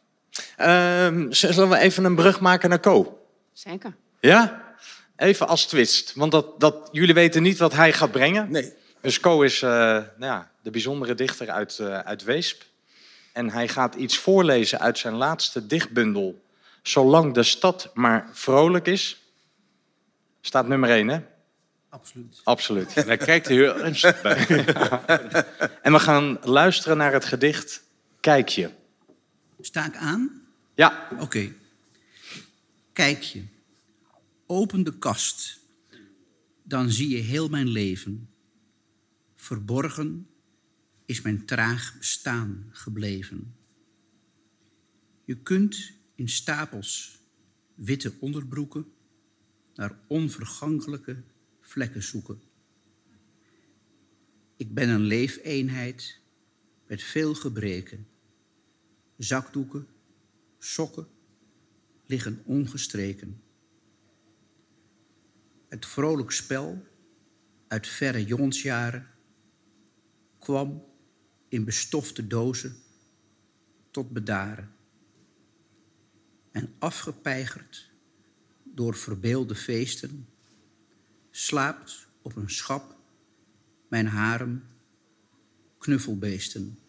[0.57, 3.27] Ehm, zullen we even een brug maken naar Co?
[3.53, 3.95] Zeker.
[4.19, 4.67] Ja?
[5.15, 6.13] Even als twist.
[6.15, 8.51] Want dat, dat, jullie weten niet wat hij gaat brengen.
[8.51, 8.73] Nee.
[9.01, 12.63] Dus Co is eh, nou ja, de bijzondere dichter uit, eh, uit Weesp.
[13.33, 16.41] En hij gaat iets voorlezen uit zijn laatste dichtbundel.
[16.81, 19.23] Zolang de stad maar vrolijk is.
[20.41, 21.19] Staat nummer 1, hè?
[21.89, 22.41] Absoluut.
[22.43, 22.93] Absoluut.
[22.93, 24.45] En hij kijkt er heel ernstig bij.
[25.81, 27.83] En we gaan luisteren naar het gedicht
[28.19, 28.69] Kijk je.
[29.59, 30.41] Sta ik aan?
[30.75, 31.53] Ja, Oké.
[32.93, 33.43] Kijk je.
[34.45, 35.59] Open de kast.
[36.63, 38.29] Dan zie je heel mijn leven.
[39.35, 40.27] Verborgen
[41.05, 43.55] is mijn traag bestaan gebleven.
[45.25, 47.19] Je kunt in stapels
[47.75, 48.91] witte onderbroeken
[49.75, 51.23] naar onvergankelijke
[51.69, 52.41] vlekken zoeken.
[54.55, 56.19] Ik ben een leefeenheid
[56.87, 58.07] met veel gebreken.
[59.17, 59.87] Zakdoeken,
[60.57, 61.07] sokken
[62.05, 63.41] liggen ongestreken.
[65.67, 66.85] Het vrolijk spel
[67.67, 69.07] uit verre jongensjaren
[70.39, 70.85] kwam
[71.47, 72.75] in bestofte dozen
[73.91, 74.75] tot bedaren.
[76.51, 77.91] En afgepeigerd
[78.63, 80.27] door verbeelde feesten,
[81.39, 82.95] slaapt op een schap
[83.87, 84.63] mijn harem
[85.77, 86.79] knuffelbeesten.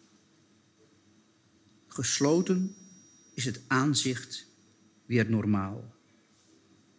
[1.87, 2.75] Gesloten
[3.33, 4.45] is het aanzicht
[5.05, 5.95] weer normaal.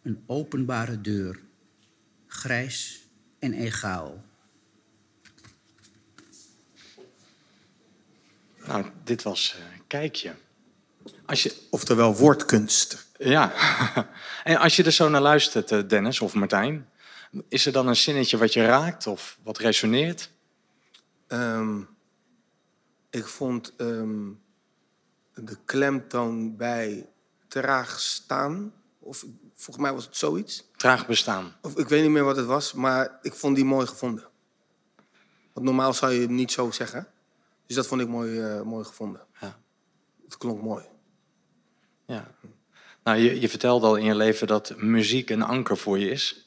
[0.01, 1.39] Een openbare deur,
[2.27, 3.07] grijs
[3.39, 4.23] en egaal.
[8.65, 10.31] nou, dit was eh, Kijk je.
[11.25, 13.07] Als je, Oftewel woordkunst.
[13.17, 13.53] Ja,
[14.43, 16.87] en als je er zo naar luistert, eh, Dennis of Martijn,
[17.47, 20.31] is er dan een zinnetje wat je raakt of wat resoneert?
[21.27, 21.81] Ehm,
[23.09, 24.31] ik vond ehm,
[25.33, 27.09] de klemtoon bij
[27.47, 30.69] traag staan, of volgens mij was het zoiets.
[30.75, 31.55] Traag bestaan.
[31.61, 34.27] Of ik weet niet meer wat het was, maar ik vond die mooi gevonden.
[35.53, 37.07] Want normaal zou je het niet zo zeggen.
[37.65, 39.21] Dus dat vond ik mooi, eh, mooi gevonden.
[39.41, 39.59] Ja.
[40.23, 40.83] Het klonk mooi.
[42.05, 42.31] Ja.
[43.03, 46.42] Nou, je, je vertelde al in je leven dat muziek een anker voor je is.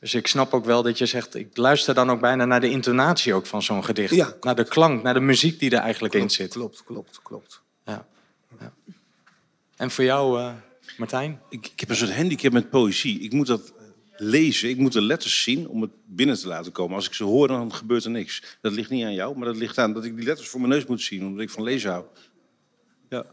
[0.00, 2.70] Dus ik snap ook wel dat je zegt, ik luister dan ook bijna naar de
[2.70, 4.14] intonatie ook van zo'n gedicht.
[4.14, 4.34] Ja.
[4.40, 6.52] Naar de klank, naar de muziek die er eigenlijk in zit.
[6.52, 7.62] klopt, klopt, klopt.
[7.84, 8.06] Ja.
[8.60, 8.72] Ja.
[9.76, 10.52] En voor jou, eh,
[10.96, 11.40] Martijn?
[11.48, 13.20] Ik, ik heb een soort handicap met poëzie.
[13.20, 13.84] Ik moet dat eh,
[14.16, 16.96] lezen, ik moet de letters zien om het binnen te laten komen.
[16.96, 18.42] Als ik ze hoor, dan gebeurt er niks.
[18.60, 20.72] Dat ligt niet aan jou, maar dat ligt aan dat ik die letters voor mijn
[20.72, 22.04] neus moet zien, omdat ik van lezen hou.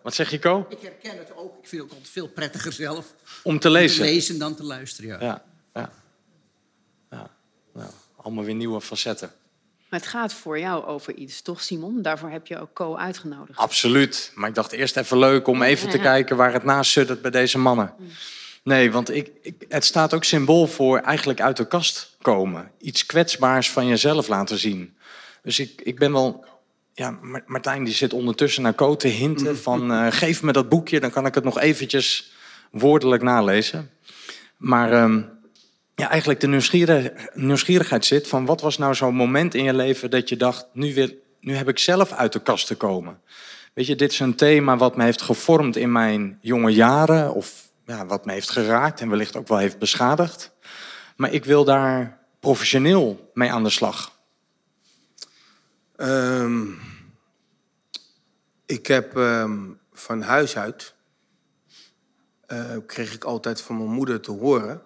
[0.03, 0.65] Wat zeg je, Ko?
[0.69, 1.57] Ik herken het ook.
[1.61, 4.05] Ik vind het altijd veel prettiger zelf Om te lezen.
[4.05, 5.09] te lezen dan te luisteren.
[5.09, 5.17] Ja.
[5.19, 5.27] Ja, ja.
[5.27, 5.46] ja.
[7.77, 9.31] Nou, allemaal weer nieuwe facetten.
[9.89, 12.01] Maar het gaat voor jou over iets, toch Simon?
[12.01, 13.59] Daarvoor heb je ook Co uitgenodigd.
[13.59, 14.31] Absoluut.
[14.35, 16.03] Maar ik dacht eerst even leuk om even te Ja.
[16.03, 17.93] kijken waar het naast suddert bij deze mannen.
[18.63, 22.71] Nee, want ik, ik, het staat ook symbool voor eigenlijk uit de kast komen.
[22.79, 24.97] Iets kwetsbaars van jezelf laten zien.
[25.43, 26.45] Dus ik, ik ben wel...
[26.93, 29.91] Ja, Ma- Martijn die zit ondertussen naar Co te hinten van...
[29.91, 32.31] eh, geef me dat boekje, dan kan ik het nog eventjes
[32.71, 33.89] woordelijk nalezen.
[34.57, 35.21] Maar ehm,
[35.99, 38.45] ja, eigenlijk de nieuwsgierig- nieuwsgierigheid zit van...
[38.45, 40.67] wat was nou zo'n moment in je leven dat je dacht...
[40.73, 43.21] Nu, wil, nu heb ik zelf uit de kast te komen.
[43.73, 47.33] Weet je, dit is een thema wat me heeft gevormd in mijn jonge jaren...
[47.33, 50.51] of ja, wat me heeft geraakt en wellicht ook wel heeft beschadigd.
[51.15, 54.11] Maar ik wil daar professioneel mee aan de slag.
[55.95, 56.65] Ehm,
[58.65, 59.59] ik heb ehm,
[59.93, 60.93] van huis uit,
[62.45, 64.81] eh, kreeg ik altijd van mijn moeder te horen,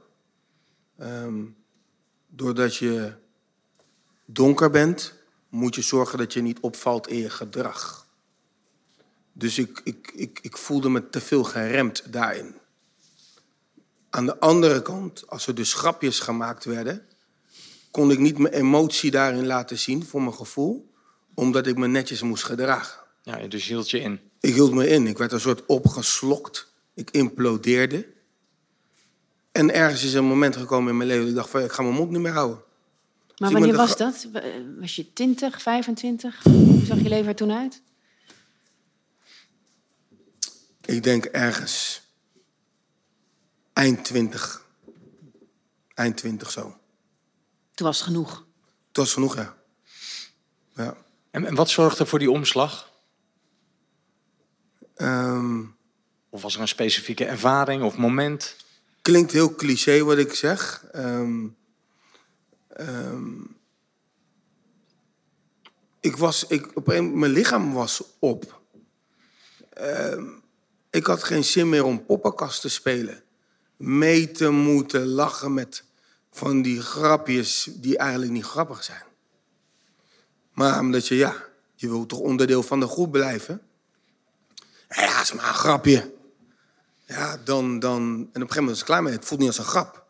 [1.02, 1.44] ehm,
[2.28, 3.14] doordat je
[4.26, 5.14] donker bent,
[5.50, 8.08] moet je zorgen dat je niet opvalt in je gedrag.
[9.34, 12.56] Dus ik, ik, ik, ik voelde me te veel geremd daarin.
[14.10, 17.06] Aan de andere kant, als er dus grapjes gemaakt werden,
[17.92, 20.92] kon ik niet mijn emotie daarin laten zien voor mijn gevoel,
[21.34, 23.00] omdat ik me netjes moest gedragen.
[23.22, 24.20] Ja, dus hield je in.
[24.40, 25.08] Ik hield me in.
[25.08, 26.74] Ik werd een soort opgeslokt.
[26.94, 28.08] Ik implodeerde.
[29.52, 31.82] En ergens is een moment gekomen in mijn leven dat ik dacht van ik ga
[31.82, 32.64] mijn mond niet meer houden.
[33.38, 34.28] Maar ik wanneer was dat?
[34.32, 34.44] Wa-
[34.80, 36.44] Was je 20, 25?
[36.44, 37.82] Hoe zag je leven er toen uit?
[40.86, 42.02] Ik denk ergens
[43.74, 44.66] eind 20.
[45.94, 46.62] Eind 20 zo.
[47.74, 48.46] Toen was het genoeg.
[48.88, 49.56] Het was genoeg, ja.
[50.76, 50.98] Ja.
[51.32, 52.92] En, en wat zorgde voor die omslag?
[54.96, 55.64] Ehm,
[56.30, 58.56] Of was er een specifieke ervaring of moment?
[59.02, 60.86] Klinkt heel cliché wat ik zeg.
[60.92, 61.48] Ehm,
[62.68, 63.40] ehm,
[66.00, 68.62] ik was, ik, op een, mijn lichaam was op.
[69.70, 70.26] Ehm,
[70.90, 73.24] ik had geen zin meer om poppenkast te spelen.
[73.78, 75.84] Mee te moeten lachen met
[76.32, 79.04] van die grapjes die eigenlijk niet grappig zijn.
[80.54, 83.62] Maar omdat je, ja, je wilt toch onderdeel van de groep blijven.
[84.90, 86.12] Ja, is maar een grapje.
[87.12, 88.02] Ja, dan, dan...
[88.04, 89.13] En op een gegeven moment is het klaar mee.
[89.13, 90.06] Het voelt niet als een grap.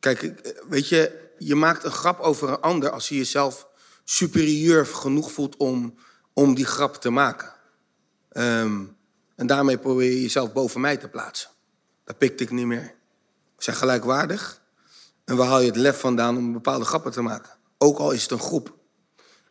[0.00, 3.68] Kijk, weet je, je maakt een grap over een ander als je jezelf
[4.04, 5.94] superieur genoeg voelt om,
[6.32, 7.52] om die grap te maken.
[8.28, 8.82] Ehm,
[9.36, 11.50] en daarmee probeer je jezelf boven mij te plaatsen.
[12.04, 12.94] Dat pikte ik niet meer.
[13.56, 14.62] We zijn gelijkwaardig.
[15.24, 17.50] En waar haal je het lef vandaan om bepaalde grappen te maken?
[17.78, 18.74] Ook al is het een groep.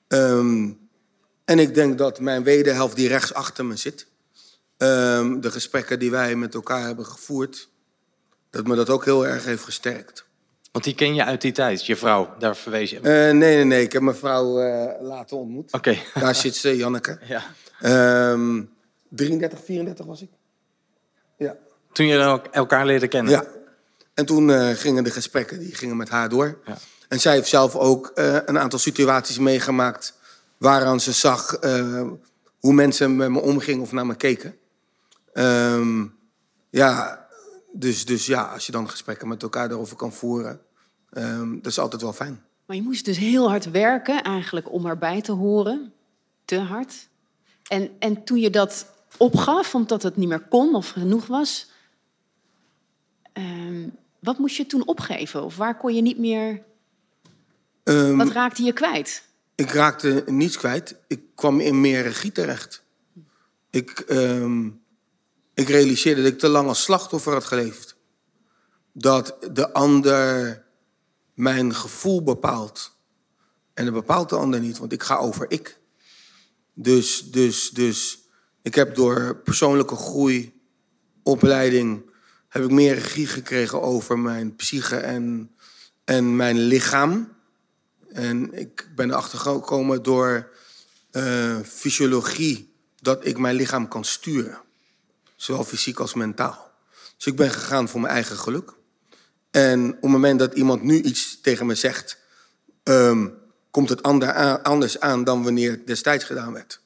[0.08, 0.71] Ehm,
[1.45, 4.12] en ik denk dat mijn wederhelft die rechts achter me zit...
[4.78, 7.70] ehm, de gesprekken die wij met elkaar hebben gevoerd...
[8.50, 10.26] dat me dat ook heel erg heeft gesterkt.
[10.72, 12.96] Want die ken je uit die tijd, je vrouw, daar verwees je.
[12.98, 13.84] Eh, nee, nee, nee.
[13.84, 15.74] Ik heb mijn vrouw eh, later ontmoet.
[15.74, 15.98] Oké.
[16.20, 17.20] Daar zit ze, Janneke.
[17.28, 17.44] Ja.
[17.82, 18.62] Ehm
[19.10, 20.30] 33, 34 was ik.
[21.38, 21.56] Ja.
[21.92, 23.32] Toen je elk- elkaar leerde kennen.
[23.32, 23.46] Ja.
[24.14, 26.60] En toen eh, gingen de gesprekken die gingen met haar door.
[26.66, 26.78] Ja.
[27.08, 30.14] En zij heeft zelf ook een aantal situaties meegemaakt...
[30.58, 31.58] waaraan ze zag
[32.60, 34.56] hoe mensen met me omgingen of naar me keken.
[35.34, 36.06] Ehm,
[36.69, 37.28] ja,
[37.72, 40.62] dus, dus ja, als je dan gesprekken met elkaar daarover kan voeren...
[41.10, 42.43] ehm, dat is altijd wel fijn.
[42.65, 45.93] Maar je moest dus heel hard werken eigenlijk om erbij te horen.
[46.46, 47.08] Te hard.
[47.67, 48.86] En, en toen je dat
[49.17, 51.69] opgaf, omdat het niet meer kon of genoeg was...
[53.34, 53.88] ehm,
[54.19, 55.43] wat moest je toen opgeven?
[55.43, 56.63] Of waar kon je niet meer...
[58.15, 59.24] Wat raakte je kwijt?
[59.56, 60.96] Ik raakte niets kwijt.
[61.08, 62.84] Ik kwam in meer regie terecht.
[63.69, 64.00] Ik,
[65.54, 67.96] ik realiseerde dat ik te lang als slachtoffer had geleefd.
[68.92, 70.63] Dat de ander
[71.34, 72.98] mijn gevoel bepaalt.
[73.74, 75.80] En dat bepaalt de ander niet, want ik ga over ik.
[76.74, 78.28] Dus, dus, dus
[78.62, 80.62] ik heb door persoonlijke groei,
[81.24, 82.12] opleiding,
[82.50, 85.56] heb ik meer regie gekregen over mijn psyche en,
[86.04, 87.32] en mijn lichaam.
[88.08, 90.52] En ik ben erachter gekomen door
[91.12, 94.62] eh, fysiologie dat ik mijn lichaam kan sturen.
[95.43, 96.71] Zowel fysiek als mentaal.
[97.17, 98.73] Dus ik ben gegaan voor mijn eigen geluk.
[99.51, 102.17] En op het moment dat iemand nu iets tegen me zegt,
[102.84, 103.27] ehm,
[103.71, 106.82] komt het anders aan dan wanneer het destijds gedaan werd.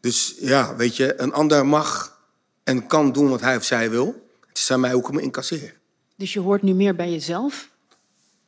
[0.00, 2.18] Dus ja, weet je, een ander mag
[2.64, 4.28] en kan doen wat hij of zij wil.
[4.46, 5.74] Het is aan mij ook om incasseren.
[6.16, 7.70] Dus je hoort nu meer bij jezelf?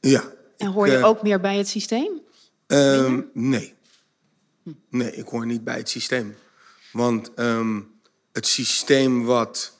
[0.00, 0.32] Ja.
[0.56, 2.20] En hoor je eh, ook meer bij het systeem?
[2.66, 3.74] Ehm, nee.
[4.88, 6.34] Nee, ik hoor niet bij het systeem.
[6.92, 7.80] Want ehm,
[8.32, 9.72] het systeem wat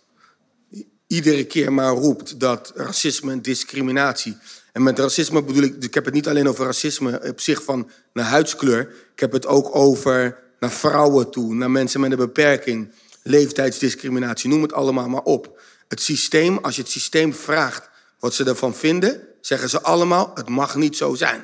[1.07, 4.37] iedere keer maar roept dat racisme en discriminatie.
[4.73, 7.91] En met racisme bedoel ik, ik heb het niet alleen over racisme op zich van
[8.13, 8.81] naar huidskleur.
[9.13, 14.63] Ik heb het ook over naar vrouwen toe, naar mensen met een beperking, leeftijdsdiscriminatie, noem
[14.63, 15.61] het allemaal maar op.
[15.89, 20.49] Het systeem, als je het systeem vraagt wat ze ervan vinden, zeggen ze allemaal: het
[20.49, 21.41] mag niet zo zijn.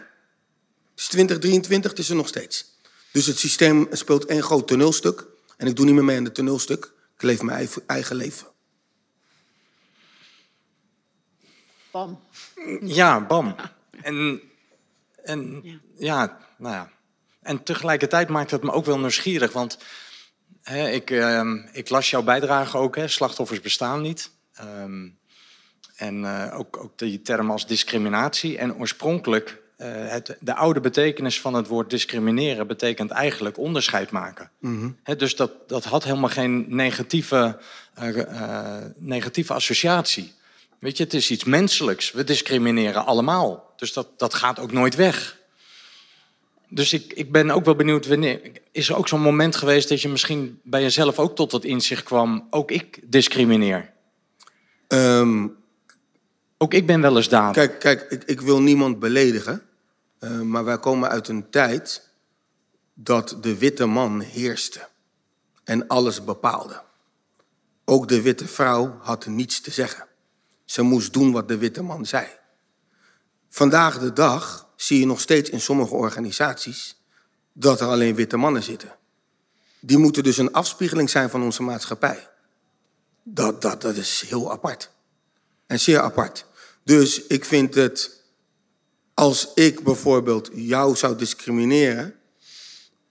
[0.90, 2.76] Het is 2023, het is er nog steeds.
[3.12, 5.26] Dus het systeem speelt één groot toneelstuk.
[5.56, 6.92] En ik doe niet meer mee aan het toneelstuk.
[7.18, 8.46] Ik leef mijn eigen- leven.
[11.90, 12.20] Bam.
[12.80, 13.54] Ja, bam.
[14.02, 14.40] En,
[15.24, 15.78] en Ja.
[15.96, 16.38] ja.
[16.58, 16.90] nou ja.
[17.42, 19.52] En tegelijkertijd maakt het me ook wel nieuwsgierig.
[19.52, 19.78] Want
[20.62, 24.30] hè, ik, ehm, ik las jouw bijdrage ook, hè, slachtoffers bestaan niet.
[24.52, 25.08] Ehm,
[25.96, 28.58] en eh, ook, ook die term als discriminatie.
[28.58, 34.50] En oorspronkelijk, het, de oude betekenis van het woord discrimineren betekent eigenlijk onderscheid maken.
[35.02, 37.58] Hè, dus dat, dat had helemaal geen negatieve,
[37.94, 40.32] eh, eh, negatieve associatie.
[40.78, 42.12] Weet je, het is iets menselijks.
[42.12, 43.72] We discrimineren allemaal.
[43.76, 45.36] Dus dat, dat gaat ook nooit weg.
[46.68, 48.40] Dus ik, ik ben ook wel benieuwd, wanneer,
[48.72, 52.02] is er ook zo'n moment geweest dat je misschien bij jezelf ook tot het inzicht
[52.02, 53.92] kwam, ook ik discrimineer.
[54.88, 55.46] Ehm,
[56.58, 57.68] Ook ik ben wel eens dader.
[57.68, 59.62] kijk, kijk ik, ik wil niemand beledigen.
[60.18, 62.10] Eh, maar wij komen uit een tijd
[62.94, 64.88] dat de witte man heerste.
[65.64, 66.82] En alles bepaalde.
[67.84, 70.06] Ook de witte vrouw had niets te zeggen.
[70.64, 72.26] Ze moest doen wat de witte man zei.
[73.48, 77.02] Vandaag de dag zie je nog steeds in sommige organisaties
[77.52, 78.96] dat er alleen witte mannen zitten.
[79.80, 82.28] Die moeten dus een afspiegeling zijn van onze maatschappij.
[83.22, 84.90] Dat, dat, dat is heel apart.
[85.66, 86.46] En zeer apart.
[86.84, 88.17] Dus ik vind het,
[89.18, 92.14] als ik bijvoorbeeld jou zou discrimineren,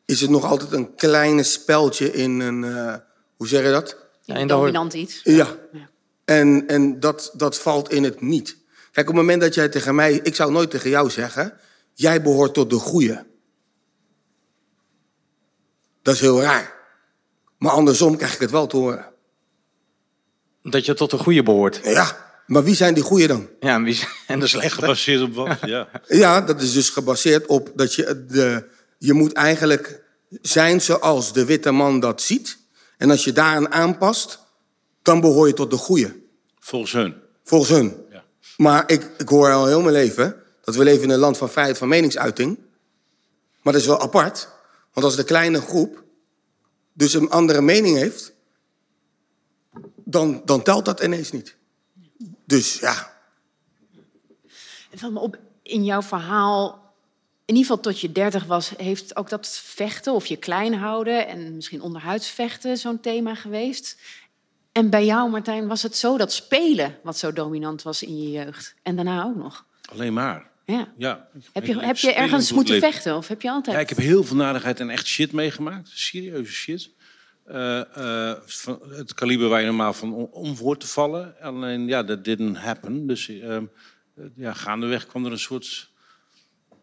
[0.05, 2.95] is het nog altijd een kleine speldje in een, eh,
[3.35, 3.97] hoe zeg je dat?
[4.21, 5.21] Ja, en daar hoort- Dominant iets.
[5.23, 5.57] Ja.
[5.71, 5.89] Ja.
[6.25, 8.57] En, en dat, dat valt in het niet.
[8.91, 10.13] Kijk, op het moment dat jij tegen mij...
[10.13, 11.57] Ik zou nooit tegen jou zeggen...
[11.93, 13.19] Jij behoort tot de goeie.
[16.01, 16.73] Dat is heel raar.
[17.57, 19.05] Maar andersom krijg ik het wel te horen.
[20.63, 21.79] Dat je tot de goede behoort.
[21.83, 23.49] Ja, maar wie zijn die goeie dan?
[23.59, 24.81] Ja, en, wie, en de slechte.
[24.81, 25.57] Gebaseerd op wat?
[25.65, 25.89] Ja.
[26.07, 28.63] Ja, dat is dus gebaseerd op dat je de...
[28.97, 30.03] Je moet eigenlijk
[30.41, 32.57] zijn zoals de witte man dat ziet.
[32.97, 34.39] En als je daaraan aanpast,
[35.01, 36.29] dan behoor je tot de goeie.
[36.59, 37.15] Volgens hun.
[37.43, 37.95] Volgens hun.
[38.11, 38.23] Ja.
[38.57, 41.49] Maar ik, ik hoor al heel mijn leven dat we leven in een land van
[41.49, 42.59] vrijheid van meningsuiting.
[43.61, 44.49] Maar dat is wel apart.
[44.93, 46.03] Want als de kleine groep
[46.93, 48.33] dus een andere mening heeft,
[49.95, 51.56] dan, dan telt dat ineens niet.
[52.47, 53.13] Dus ja,
[54.89, 56.93] Het valt me op, in jouw verhaal,
[57.45, 61.27] in ieder geval tot je dertig was, heeft ook dat vechten of je klein houden
[61.27, 63.97] en misschien onderhuids vechten zo'n thema geweest.
[64.71, 68.31] En bij jou, Martijn, was het zo dat spelen wat zo dominant was in je
[68.31, 68.75] jeugd.
[68.83, 69.65] En daarna ook nog.
[69.91, 70.49] Alleen maar.
[70.65, 70.93] Ja.
[70.97, 71.27] Ja.
[71.53, 72.91] Heb je, heb je ergens moeten leven.
[72.91, 73.75] vechten of heb je altijd...
[73.75, 75.89] Ja, ik heb heel veel narigheid en echt shit meegemaakt.
[75.93, 76.89] Serieuze shit.
[77.47, 78.37] Eh, eh,
[78.89, 81.41] het kaliber waar je normaal van om, voor te vallen.
[81.41, 83.07] Alleen, ja, dat didn't happen.
[83.07, 83.65] Dus ehm,
[84.15, 85.91] eh, ja, gaandeweg kwam er een soort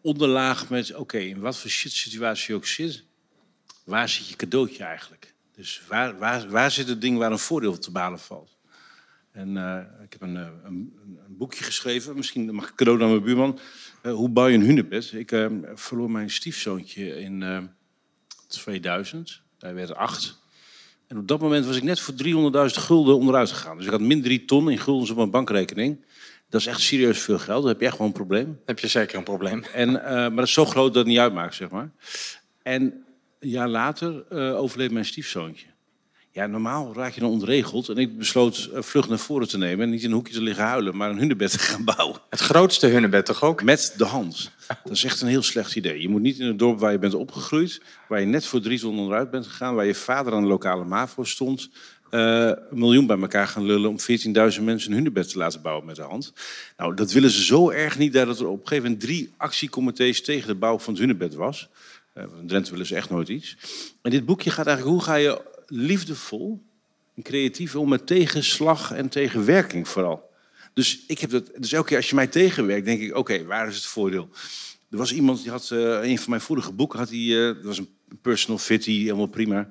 [0.01, 0.95] onderlaag met...
[0.95, 3.03] Oké, in wat voor shit situatie ook zit...
[3.85, 5.33] waar zit je cadeautje eigenlijk?
[5.55, 8.57] Dus waar, waar, waar zit het ding waar een voordeel te behalen valt?
[9.31, 9.49] En
[10.03, 13.59] ik heb een, een, een boekje geschreven, misschien mag ik cadeau aan mijn buurman.
[14.13, 15.11] Hoe bouw je een hunebed?
[15.11, 17.63] Ik eh, verloor mijn stiefzoontje in eh,
[18.47, 19.41] 2000.
[19.59, 20.43] Hij werd acht.
[21.07, 22.25] En op dat moment was ik net voor 300.000
[22.65, 23.77] gulden onderuit gegaan.
[23.77, 26.05] Dus ik had min 3 ton in guldens op mijn bankrekening.
[26.49, 27.61] Dat is echt serieus veel geld.
[27.61, 28.59] Dan heb je echt wel een probleem.
[28.65, 29.63] heb je zeker een probleem.
[29.63, 31.91] En, eh, maar dat is zo groot dat het niet uitmaakt, zeg maar.
[32.61, 32.81] En
[33.39, 35.65] een jaar later eh, overleed mijn stiefzoontje.
[36.35, 37.89] Ja, normaal raak je dan ontregeld.
[37.89, 39.85] En ik besloot eh, vlucht naar voren te nemen.
[39.85, 42.19] En niet in een hoekje te liggen huilen, maar een hunebed te gaan bouwen.
[42.29, 43.63] Het grootste hunnebed toch ook?
[43.63, 44.51] Met de hand.
[44.67, 46.01] Dat is echt een heel slecht idee.
[46.01, 48.79] Je moet niet in het dorp waar je bent opgegroeid, waar je net voor drie
[48.79, 51.69] ton onderuit bent gegaan, waar je vader aan de lokale MAVO stond,
[52.09, 55.85] eh, een miljoen bij elkaar gaan lullen om 14.000 mensen een hunebed te laten bouwen
[55.85, 56.33] met de hand.
[56.77, 60.21] Nou, dat willen ze zo erg niet dat er op een gegeven moment drie actiecomité's
[60.21, 61.69] tegen de bouw van het hunebed was.
[62.13, 63.57] Want in Drenthe willen ze echt nooit iets.
[64.01, 66.63] En dit boekje gaat eigenlijk, hoe ga je liefdevol
[67.15, 70.29] en creatief om met tegenslag en tegenwerking vooral.
[70.73, 73.67] Dus, ik heb dat, dus elke keer als je mij tegenwerkt, denk ik, oké, waar
[73.67, 74.29] is het voordeel?
[74.89, 77.63] Er was iemand die had, eh, een van mijn vorige boeken, had die, eh, dat
[77.63, 77.89] was een
[78.21, 79.69] personal fitty, helemaal prima.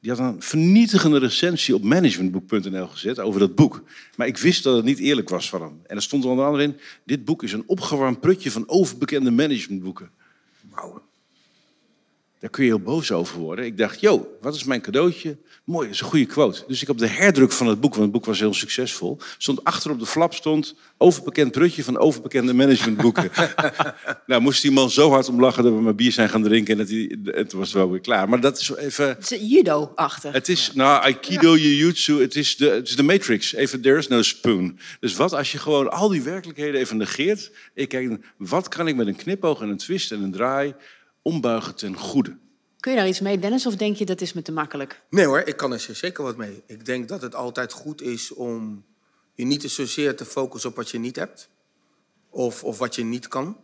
[0.00, 3.82] Die had een vernietigende recensie op managementboek.nl gezet over dat boek.
[4.16, 5.80] Maar ik wist dat het niet eerlijk was van hem.
[5.86, 9.30] En er stond er onder andere in, dit boek is een opgewarmd prutje van overbekende
[9.30, 10.10] managementboeken.
[12.40, 13.64] Daar kun je heel boos over worden.
[13.64, 15.36] Ik dacht, yo, wat is mijn cadeautje?
[15.64, 16.64] Mooi, dat is een goede quote.
[16.66, 19.64] Dus ik op de herdruk van het boek, want het boek was heel succesvol, stond
[19.64, 23.30] achter op de flap stond overbekend prutje van overbekende managementboeken.
[24.26, 26.72] nou, moest die man zo hard om lachen dat we maar bier zijn gaan drinken
[26.72, 28.28] en dat hij, het was wel weer klaar.
[28.28, 30.32] Maar dat is even, Het is judo-achtig.
[30.32, 33.54] het is, nou, Aikido, Jiu-Jitsu, het is, de, het is de Matrix.
[33.54, 34.78] Even, there is no spoon.
[35.00, 37.50] Dus wat als je gewoon al die werkelijkheden even negeert?
[37.74, 40.74] Ik kijk, wat kan ik met een knipoog en een twist en een draai
[41.26, 42.36] ombuigen ten goede?
[42.80, 45.02] Kun je daar iets mee, Dennis, of denk je dat is me te makkelijk?
[45.10, 46.62] Nee hoor, ik kan er zeker wat mee.
[46.66, 48.84] Ik denk dat het altijd goed is om
[49.34, 51.48] je niet te zozeer te focussen op wat je niet hebt.
[52.30, 53.56] Of, of wat je niet kan.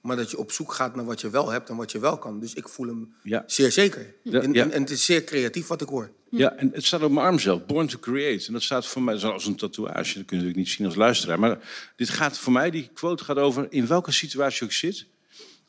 [0.00, 2.18] Maar dat je op zoek gaat naar wat je wel hebt en wat je wel
[2.18, 2.40] kan.
[2.40, 3.42] Dus ik voel hem Ja.
[3.46, 4.14] zeer zeker.
[4.22, 4.62] Ja, en, ja.
[4.62, 6.10] en, en het is zeer creatief wat ik hoor.
[6.30, 7.66] Ja, en het staat op mijn arm zelf.
[7.66, 8.46] Born to create.
[8.46, 10.14] En dat staat voor mij zoals een tatoeage.
[10.14, 11.38] Dat kun je natuurlijk niet zien als luisteraar.
[11.38, 11.58] Maar
[11.96, 13.66] dit gaat voor mij, die quote gaat over...
[13.70, 15.06] in welke situatie ook zit...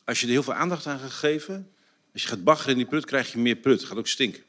[0.08, 1.68] als je er heel veel aandacht aan gaat geven...
[2.12, 3.80] als je gaat baggeren in die prut, krijg je meer prut.
[3.80, 4.42] Het gaat ook stinken.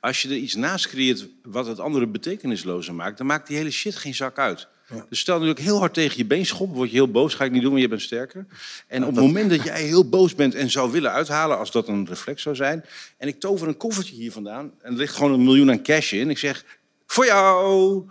[0.00, 3.18] Als je er iets naast creëert wat het andere betekenislozer maakt...
[3.18, 4.68] dan maakt die hele shit geen zak uit.
[5.08, 7.34] Dus stel nu ook heel hard tegen je been schoppen, word je heel boos.
[7.34, 8.46] Ga ik niet doen, want je bent sterker.
[8.86, 11.58] En op het moment dat jij heel boos bent en zou willen uithalen...
[11.58, 12.84] als dat een reflex zou zijn...
[13.18, 14.72] en ik tover een koffertje hier vandaan...
[14.80, 16.30] en er ligt gewoon een miljoen aan cash in...
[16.30, 16.64] ik zeg,
[17.06, 18.04] voor jou!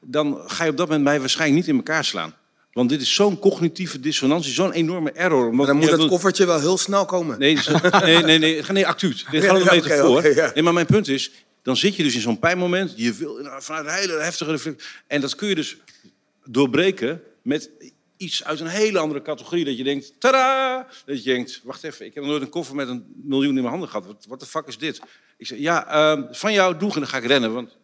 [0.00, 2.34] Dan ga je op dat moment mij waarschijnlijk niet in elkaar slaan.
[2.72, 5.38] Want dit is zo'n cognitieve dissonantie, zo'n enorme error.
[5.44, 7.38] Omdat Maar dan moet dat koffertje wel heel snel komen.
[7.38, 7.58] Nee,
[8.04, 9.24] nee, nee, nee, nee, acuut.
[9.30, 10.50] Dit gaat een oké, ja.
[10.54, 11.30] Nee, maar mijn punt is,
[11.62, 12.92] dan zit je dus in zo'n pijnmoment.
[12.96, 14.84] Je wil vanuit een hele heftige reflex.
[15.06, 15.76] En dat kun je dus
[16.44, 17.70] doorbreken met
[18.16, 19.64] iets uit een hele andere categorie.
[19.64, 20.86] Dat je denkt, tada!
[21.04, 23.62] Dat je denkt, wacht even, ik heb nog nooit een koffer met een miljoen in
[23.62, 24.26] mijn handen gehad.
[24.28, 25.00] Wat the fuck is dit?
[25.36, 27.52] Ik zeg, ja, ehm, van jou doeg en dan ga ik rennen.
[27.52, 27.76] Want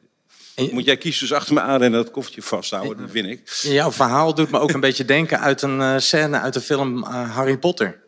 [0.58, 2.98] En moet jij kiezen dus achter me aanrennen en dat koffertje vasthouden.
[2.98, 3.48] Dat win ik.
[3.62, 7.04] Jouw verhaal doet me ook een beetje denken uit een eh, scène uit de film
[7.04, 7.98] eh, Harry Potter.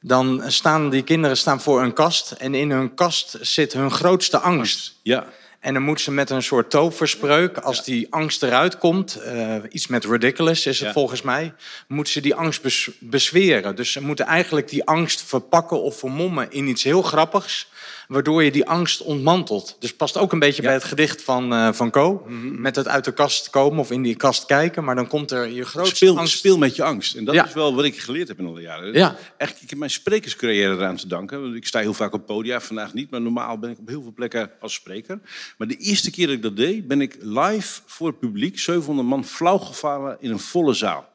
[0.00, 4.38] Dan staan die kinderen staan voor een kast en in hun kast zit hun grootste
[4.38, 4.98] angst.
[5.02, 5.26] Ja,
[5.60, 9.86] En dan moet ze met een soort toverspreuk, als die angst eruit komt, eh, iets
[9.86, 10.92] met ridiculous is het Ja.
[10.92, 11.54] volgens mij,
[11.88, 13.76] moet ze die angst bes bezweren.
[13.76, 17.68] Dus ze moeten eigenlijk die angst verpakken of vermommen in iets heel grappigs,
[18.08, 19.76] waardoor je die angst ontmantelt.
[19.80, 22.60] Dus past ook een beetje bij het gedicht van, eh, van Co, Mhm.
[22.60, 25.46] met het uit de kast komen of in die kast kijken, maar dan komt er
[25.48, 26.38] je grootste Speel, angst.
[26.38, 27.14] speel met je angst.
[27.16, 27.46] En dat Ja.
[27.46, 28.92] is wel wat ik geleerd heb in alle jaren.
[28.92, 29.16] Ja.
[29.36, 31.42] Echt, ik heb mijn sprekerscarrière eraan te danken.
[31.42, 33.10] Want Ik sta heel vaak op podia, vandaag niet.
[33.10, 35.20] Maar normaal ben ik op heel veel plekken als spreker.
[35.58, 39.08] Maar de eerste keer dat ik dat deed, ben ik live voor het publiek, 700
[39.08, 41.08] man, flauw gevallen in een volle zaal.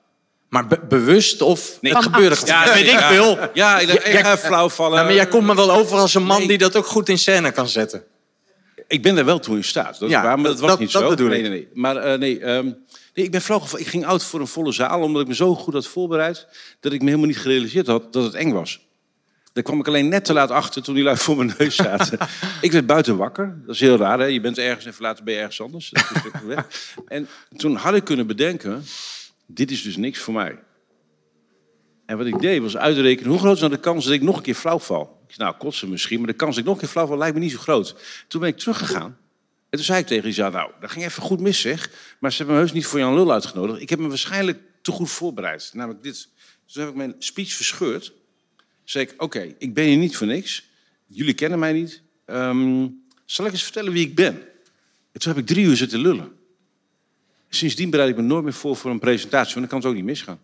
[0.54, 2.36] Maar be- bewust of Nee, het gewoon?
[2.46, 3.38] Ja, weet ik veel.
[3.54, 3.90] Ja, ik,
[4.20, 4.98] ga flauw vallen.
[5.00, 6.48] Ja, maar jij komt me wel over als een man Nee.
[6.48, 8.04] die dat ook goed in scène kan zetten.
[8.88, 10.00] Ik ben er wel toe in staat.
[10.00, 11.10] Dat Ja, waar, maar dat, dat- was niet dat zo.
[11.10, 11.68] bedoel nee, nee, nee.
[11.74, 12.64] Maar eh, nee, ehm,
[13.14, 13.86] nee, ik ben flauw gevallen.
[13.86, 16.48] Ik ging oud voor een volle zaal, omdat ik me zo goed had voorbereid...
[16.80, 18.80] dat ik me helemaal niet gerealiseerd had dat het eng was.
[19.54, 22.18] Daar kwam ik alleen net te laat achter toen die lui voor mijn neus zaten.
[22.62, 23.58] ik werd buiten wakker.
[23.66, 24.26] Dat is heel raar, hè?
[24.26, 25.90] Je bent ergens en later ben je ergens anders.
[25.90, 26.66] Dat is een stuk weg.
[27.08, 27.28] En
[27.58, 28.86] toen had ik kunnen bedenken...
[29.48, 30.60] dit is dus niks voor mij.
[32.06, 33.30] En wat ik deed was uitrekenen...
[33.30, 35.22] hoe groot is nou de kans dat ik nog een keer flauw val?
[35.28, 37.18] Ik zei, nou, kotsen misschien, maar de kans dat ik nog een keer flauw val...
[37.18, 37.96] lijkt me niet zo groot.
[38.28, 39.18] Toen ben ik teruggegaan.
[39.70, 41.90] En toen zei ik tegen zaal, nou, dat ging even goed mis, zeg.
[42.20, 43.82] Maar ze hebben me heus niet voor Jan Lul uitgenodigd.
[43.82, 45.72] Ik heb me waarschijnlijk te goed voorbereid.
[45.74, 46.30] Namelijk dit.
[46.66, 48.06] Toen heb ik mijn speech verscheurd.
[48.06, 50.70] Toen zei ik, oké, ik ben hier niet voor niks.
[51.08, 52.02] Jullie kennen mij niet.
[52.26, 52.88] Ehm,
[53.26, 54.42] zal ik eens vertellen wie ik ben?
[55.12, 56.32] En toen heb ik drie uur zitten lullen.
[57.56, 59.96] Sindsdien bereid ik me nooit meer voor voor een presentatie, want dan kan het ook
[59.96, 60.40] niet misgaan.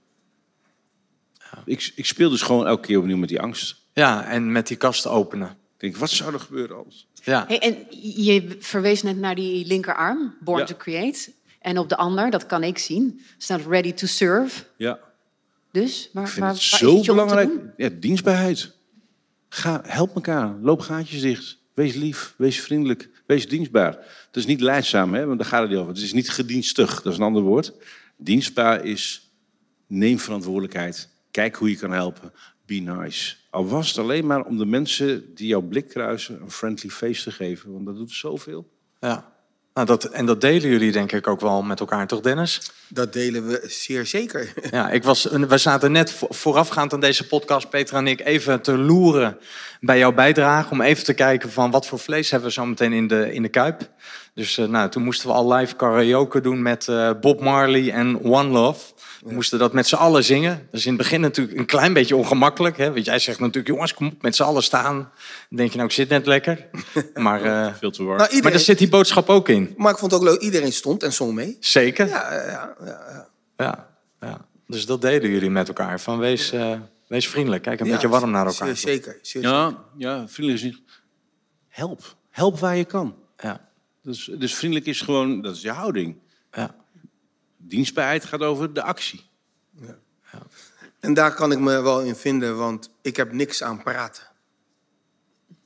[1.66, 3.76] Ik, ik speel dus gewoon elke keer opnieuw met die angst.
[3.94, 5.48] Ja, en met die kast openen.
[5.50, 7.08] Ik denk, wat zou er gebeuren als?
[7.24, 7.46] Ja.
[7.48, 7.78] Hey, en
[8.24, 10.66] je verwees net naar die linkerarm, Born Ja.
[10.66, 11.32] to Create.
[11.60, 14.64] En op de ander, dat kan ik zien, staat Ready to Serve.
[14.78, 15.00] Ja.
[15.72, 17.52] Dus waar, Ik vind waar, het waar zo belangrijk.
[17.78, 18.76] Ja, dienstbaarheid.
[19.50, 20.56] Ga, help elkaar.
[20.62, 21.58] Loop gaatjes dicht.
[21.74, 22.34] Wees lief.
[22.38, 23.10] Wees vriendelijk.
[23.30, 23.92] Wees dienstbaar.
[24.26, 25.94] Het is niet leidzaam, hè, want daar gaat het niet over.
[25.94, 27.74] Het is niet gedienstig, dat is een ander woord.
[28.18, 29.32] Dienstbaar is
[29.88, 31.10] neem verantwoordelijkheid.
[31.32, 32.32] Kijk hoe je kan helpen.
[32.66, 33.36] Be nice.
[33.50, 37.24] Al was het alleen maar om de mensen die jouw blik kruisen een friendly face
[37.24, 38.70] te geven, want dat doet zoveel.
[39.00, 39.38] ja.
[39.80, 42.72] Nou, dat, en dat delen jullie denk ik ook wel met elkaar, toch Dennis?
[42.88, 44.54] Dat delen we zeer zeker.
[44.72, 48.62] Ja, ik was, we zaten net vo- voorafgaand aan deze podcast, Petra en ik, even
[48.62, 49.38] te loeren
[49.80, 50.72] bij jouw bijdrage.
[50.72, 53.42] Om even te kijken van wat voor vlees hebben we zo meteen in de, in
[53.42, 53.90] de kuip.
[54.40, 58.24] Dus eh, nou, toen moesten we al live karaoke doen met eh, Bob Marley en
[58.24, 58.94] One Love.
[59.24, 60.68] We moesten dat met z'n allen zingen.
[60.72, 62.78] Dat is in het begin natuurlijk een klein beetje ongemakkelijk.
[62.78, 62.94] Hè?
[62.94, 64.96] Want jij zegt natuurlijk, jongens, kom op, met z'n allen staan.
[64.96, 66.68] Dan denk je, nou, ik zit net lekker.
[67.14, 68.18] Maar, eh, Veel te warm.
[68.18, 69.74] Nou, maar daar zit die boodschap ook in.
[69.78, 71.58] maar ik vond het ook leuk, iedereen stond en zong mee.
[71.60, 72.08] Zeker.
[72.08, 73.28] Ja, ja, ja, ja.
[73.58, 74.46] Ja, ja.
[74.68, 76.00] Dus dat deden jullie met elkaar.
[76.00, 76.74] Van wees, eh,
[77.08, 78.68] wees vriendelijk, kijk een Ja, beetje warm naar elkaar.
[78.68, 79.20] Zeer zeker.
[79.22, 80.82] Zeer ja, ja, vriendelijk is niet.
[81.68, 82.16] Help.
[82.30, 83.16] Help waar je kan.
[83.38, 83.69] Ja,
[84.02, 86.20] Dus, dus vriendelijk is gewoon, dat is je houding.
[86.52, 86.76] ja.
[87.58, 89.28] Dienstbaarheid gaat over de actie.
[91.00, 94.24] En daar kan ik me wel in vinden, want ik heb niks aan praten.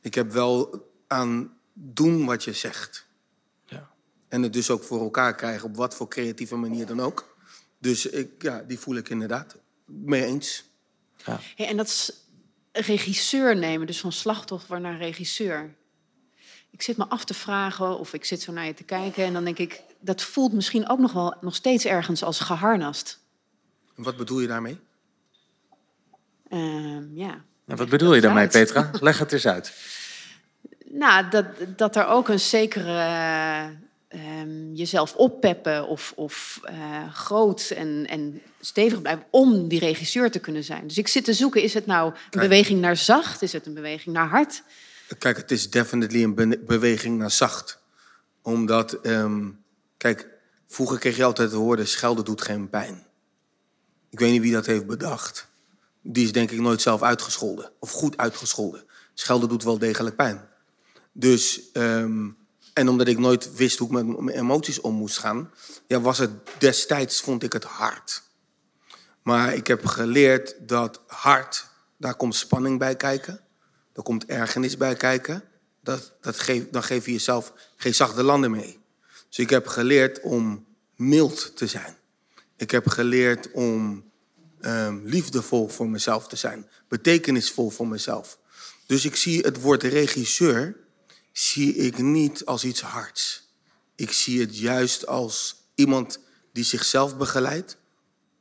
[0.02, 3.08] Ik heb wel aan doen wat je zegt.
[3.66, 3.92] Ja.
[4.28, 7.38] En het dus ook voor elkaar krijgen, op wat voor creatieve manier dan ook.
[7.80, 9.56] Dus ik, ja, die voel ik inderdaad
[9.86, 10.64] mee eens.
[11.56, 12.12] Hey, en dat is
[12.72, 15.76] regisseur nemen, dus van slachtoffer naar regisseur.
[16.74, 19.26] Ik zit me af te vragen, of ik zit zo naar je te kijken...
[19.26, 23.20] en dan denk ik, dat voelt misschien ook nog wel nog steeds ergens als geharnast.
[23.96, 24.80] En wat bedoel je daarmee?
[26.50, 27.42] Ehm, ja.
[27.66, 28.52] En wat bedoel je daarmee, Uit.
[28.52, 28.92] Petra?
[29.02, 29.74] Leg het eens uit.
[30.96, 31.46] Nou, dat,
[31.76, 33.10] dat er ook een zekere
[34.08, 40.40] ehm, jezelf oppeppen of, of eh, groot en, en stevig blijven om die regisseur te
[40.40, 40.88] kunnen zijn.
[40.88, 42.50] Dus ik zit te zoeken, is het nou een Kijk.
[42.50, 43.42] beweging naar zacht?
[43.42, 44.64] Is het een beweging naar hard?
[45.18, 47.82] Kijk, het is definitely een be- beweging naar zacht.
[48.41, 49.49] Omdat, ehm,
[49.97, 50.28] kijk,
[50.68, 53.05] vroeger kreeg je altijd te horen, schelden doet geen pijn.
[54.09, 55.47] Ik weet niet wie dat heeft bedacht.
[56.01, 57.72] Die is denk ik nooit zelf uitgescholden.
[57.80, 58.86] Of goed uitgescholden.
[59.14, 60.49] Schelden doet wel degelijk pijn.
[61.11, 62.30] Dus, ehm,
[62.74, 65.51] en omdat ik nooit wist hoe ik met mijn emoties om moest gaan...
[65.88, 68.24] Ja, was het destijds, vond ik het hard.
[69.22, 73.39] Maar ik heb geleerd dat hard, daar komt spanning bij kijken.
[73.94, 75.44] Er komt ergernis bij kijken.
[75.82, 78.80] Dat, dat geef, dan geef je jezelf geen zachte landen mee.
[79.28, 80.66] Dus ik heb geleerd om
[80.96, 81.98] mild te zijn.
[82.58, 84.04] Ik heb geleerd om
[84.62, 86.70] ehm, liefdevol voor mezelf te zijn.
[86.88, 88.39] Betekenisvol voor mezelf.
[88.86, 90.82] Dus ik zie het woord regisseur
[91.32, 93.52] zie ik niet als iets hards.
[93.96, 96.20] Ik zie het juist als iemand
[96.52, 97.78] die zichzelf begeleidt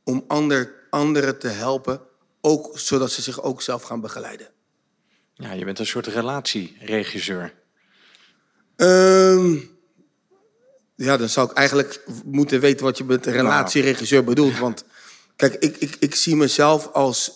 [0.03, 2.01] om ander, anderen te helpen,
[2.41, 4.52] ook, zodat ze zich ook zelf gaan begeleiden.
[5.33, 7.53] Ja, je bent een soort relatieregisseur.
[8.75, 9.55] Ehm,
[10.95, 14.57] Ja, dan zou ik eigenlijk moeten weten wat je met relatieregisseur bedoelt.
[14.59, 14.85] Want
[15.35, 17.31] kijk, ik, ik, ik zie mezelf als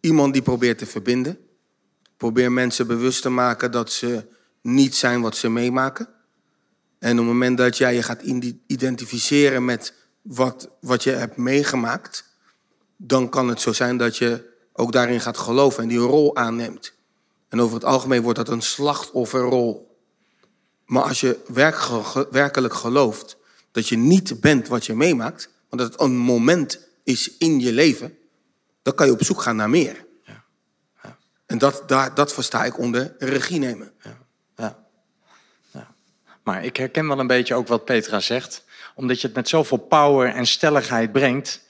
[0.00, 1.38] iemand die probeert te verbinden.
[2.16, 4.26] Probeer mensen bewust te maken dat ze
[4.62, 6.08] niet zijn wat ze meemaken.
[6.98, 8.22] En op het moment dat jij je gaat
[8.66, 12.24] identificeren met wat, wat je hebt meegemaakt,
[12.96, 14.49] dan kan het zo zijn dat je
[14.80, 16.92] ook daarin gaat geloven en die rol aanneemt.
[17.48, 19.98] En over het algemeen wordt dat een slachtofferrol.
[20.84, 21.38] Maar als je
[22.30, 23.36] werkelijk gelooft
[23.72, 27.72] dat je niet bent wat je meemaakt, want dat het een moment is in je
[27.72, 28.18] leven,
[28.82, 30.08] dan kan je op zoek gaan naar meer.
[31.46, 33.92] En dat, daar, dat versta ik onder regie nemen.
[34.56, 34.78] Ja.
[35.72, 35.94] ja.
[36.42, 38.64] Maar ik herken wel een beetje ook wat Petra zegt.
[38.94, 41.60] Omdat je het met zoveel power en stelligheid brengt.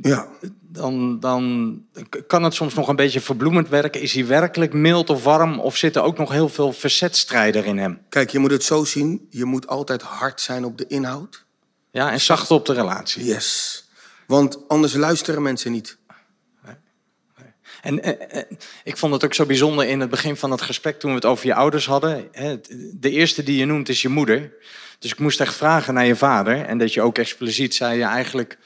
[0.00, 0.28] Ja.
[0.60, 1.84] Dan, dan
[2.26, 4.00] kan het soms nog een beetje verbloemend werken.
[4.00, 5.60] Is hij werkelijk mild of warm?
[5.60, 8.00] Of zit er ook nog heel veel verzetstrijder in hem?
[8.08, 9.26] Kijk, je moet het zo zien.
[9.30, 11.44] Je moet altijd hard zijn op de inhoud.
[11.90, 13.24] Ja, en zacht op de relatie.
[13.24, 13.84] Yes.
[14.26, 16.00] Want anders luisteren mensen niet.
[17.82, 18.44] En eh, eh,
[18.84, 21.24] ik vond het ook zo bijzonder in het begin van het gesprek toen we het
[21.24, 22.28] over je ouders hadden.
[22.32, 22.60] Hè,
[22.92, 24.52] De eerste die je noemt is je moeder.
[24.98, 26.64] Dus ik moest echt vragen naar je vader.
[26.64, 28.58] En dat je ook expliciet zei, ja, eigenlijk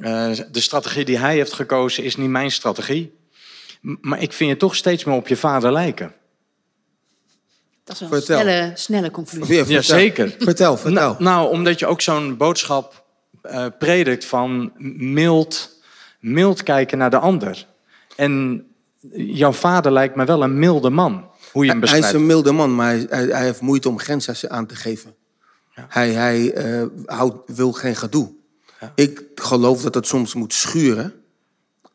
[0.00, 3.18] eh, de strategie die hij heeft gekozen is niet mijn strategie.
[3.80, 6.14] Maar ik vind je toch steeds meer op je vader lijken.
[7.84, 8.40] Dat is wel een Vertel.
[8.40, 9.54] snelle, snelle conclusie.
[9.54, 9.82] Ja, vertel.
[9.82, 10.34] zeker.
[10.38, 10.92] Vertel, vertel.
[10.92, 13.04] Nou, nou, omdat je ook zo'n boodschap
[13.42, 15.80] eh, predikt van mild,
[16.20, 17.66] mild kijken naar de ander.
[18.16, 18.64] En
[19.12, 22.14] jouw vader lijkt me wel een milde man, hoe je hem Hij is beschrijft.
[22.14, 25.14] een milde man, maar hij, hij, hij heeft moeite om grenzen aan te geven.
[25.88, 28.32] Hij, hij eh, houdt, wil geen gedoe.
[28.94, 31.14] Ik geloof dat het soms moet schuren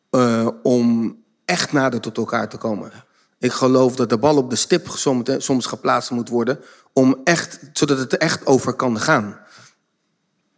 [0.10, 2.92] eh, om echt nader tot elkaar te komen.
[3.40, 6.60] Ik geloof dat de bal op de stip soms, soms geplaatst moet worden,
[6.94, 9.40] om echt, zodat het er echt over kan gaan.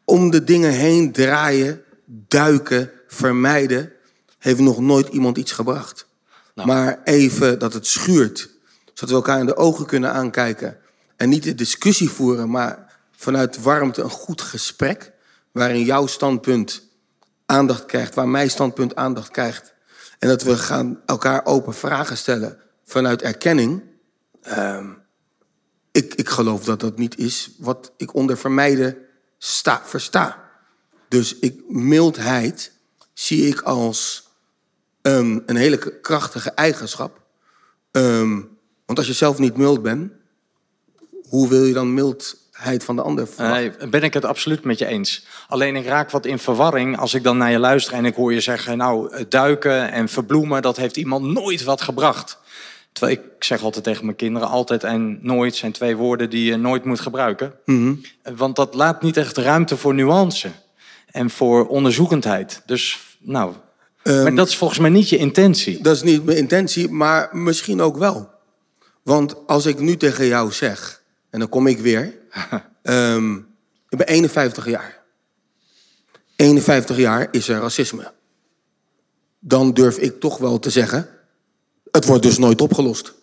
[0.05, 3.91] Om de dingen heen draaien, duiken, vermijden,
[4.37, 6.07] heeft nog nooit iemand iets gebracht.
[6.55, 8.49] Maar even dat het schuurt,
[8.93, 10.77] zodat we elkaar in de ogen kunnen aankijken.
[11.15, 15.11] En niet de discussie voeren, maar vanuit warmte een goed gesprek.
[15.57, 16.81] Waarin jouw standpunt
[17.45, 19.73] aandacht krijgt, waar mijn standpunt aandacht krijgt.
[20.19, 23.83] En dat we gaan elkaar open vragen stellen vanuit erkenning.
[24.41, 24.89] Ehm,
[25.91, 28.97] ik, ik geloof dat dat niet is wat ik onder vermijden
[29.37, 30.49] sta, versta.
[31.07, 32.71] Dus ik, mildheid
[33.13, 34.29] zie ik als
[35.01, 37.21] ehm, een hele krachtige eigenschap.
[37.91, 38.41] Ehm,
[38.85, 40.11] want als je zelf niet mild bent,
[41.29, 42.46] hoe wil je dan mildheid
[42.77, 43.27] van de ander?
[43.37, 45.25] Nee, ben ik het absoluut met je eens.
[45.47, 48.33] Alleen ik raak wat in verwarring als ik dan naar je luister en ik hoor
[48.33, 52.39] je zeggen, nou, het duiken en verbloemen, dat heeft iemand nooit wat gebracht.
[52.91, 56.55] Terwijl ik zeg altijd tegen mijn kinderen, altijd en nooit zijn twee woorden die je
[56.55, 57.53] nooit moet gebruiken.
[58.35, 60.51] Want dat laat niet echt ruimte voor nuance
[61.11, 62.61] en voor onderzoekendheid.
[62.65, 63.53] Dus, nou,
[64.03, 65.81] maar dat is volgens mij niet je intentie.
[65.81, 68.29] Dat is niet mijn intentie, maar misschien ook wel.
[69.03, 71.01] Want als ik nu tegen jou zeg,
[71.37, 72.17] en dan kom ik weer.
[72.81, 73.35] ehm,
[73.89, 75.03] ik ben 51 jaar.
[76.35, 78.13] 51 jaar is er racisme.
[79.39, 81.09] Dan durf ik toch wel te zeggen,
[81.91, 83.13] het wordt dus nooit opgelost.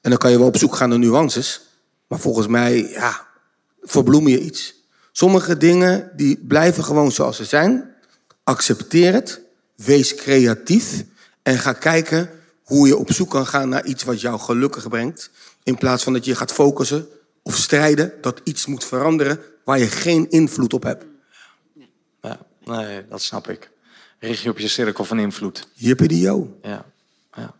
[0.00, 1.60] En dan kan je wel op zoek gaan naar nuances.
[2.06, 3.26] Maar volgens mij, ja,
[3.80, 4.74] verbloem je iets.
[5.12, 7.94] Sommige dingen die blijven gewoon zoals ze zijn.
[8.44, 9.40] Accepteer het.
[9.76, 11.04] Wees creatief.
[11.42, 12.30] En ga kijken
[12.62, 15.30] hoe je op zoek kan gaan naar iets wat jou gelukkig brengt.
[15.62, 17.08] In plaats van dat je gaat focussen
[17.42, 21.04] of strijden dat iets moet veranderen waar je geen invloed op hebt.
[22.20, 23.70] Ja, nee, dat snap ik.
[24.18, 25.68] Richt je op je cirkel van invloed.
[25.74, 27.54] Jippie Ja, ja.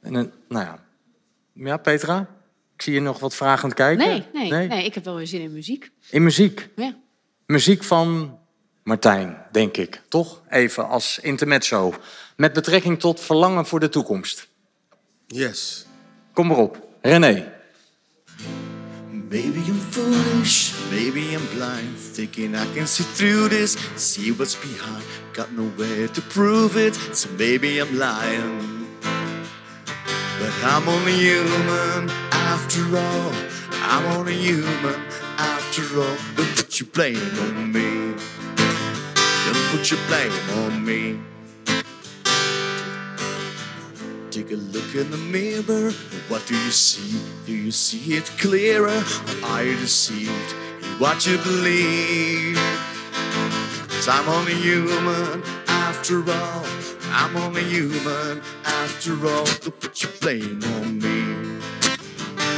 [0.00, 0.84] En, een- nou ja.
[1.52, 2.20] Ja, Petra?
[2.74, 4.06] Ik zie je nog wat vragend kijken.
[4.08, 5.90] Nee, nee, nee, ik heb wel weer zin in muziek.
[6.10, 6.68] In muziek.
[6.76, 6.96] Ja.
[7.46, 8.38] Muziek van
[8.82, 10.02] Martijn, denk ik.
[10.08, 10.42] Toch?
[10.48, 11.94] Even als intermezzo.
[12.36, 14.48] Met betrekking tot verlangen voor de toekomst.
[15.26, 15.86] Yes.
[16.32, 16.88] Kom maar op.
[17.02, 17.52] René.
[19.10, 25.04] Maybe I'm foolish, maybe I'm blind, thinking I can see through this, see what's behind.
[25.32, 28.86] Got nowhere to prove it, so maybe I'm lying.
[30.38, 33.32] But I'm only human after all.
[33.84, 35.00] I'm only human
[35.38, 36.16] after all.
[36.36, 38.14] Don't put your blame on me.
[39.46, 41.31] Don't put your blame on me.
[44.32, 45.92] Take a look in the mirror.
[46.28, 47.20] What do you see?
[47.44, 49.04] Do you see it clearer?
[49.42, 52.56] Or are you deceived in what you believe?
[53.90, 56.64] Cause I'm only human after all.
[57.10, 59.44] I'm only human after all.
[59.44, 61.58] Don't put your blame on me.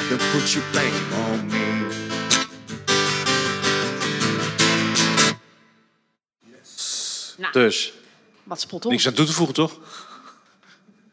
[0.08, 1.90] Don't put your blame on me.
[6.46, 7.36] Yes.
[7.52, 7.92] Dus.
[8.44, 8.90] Wat spot on.
[8.92, 9.80] Niks aan toe te voegen, toch?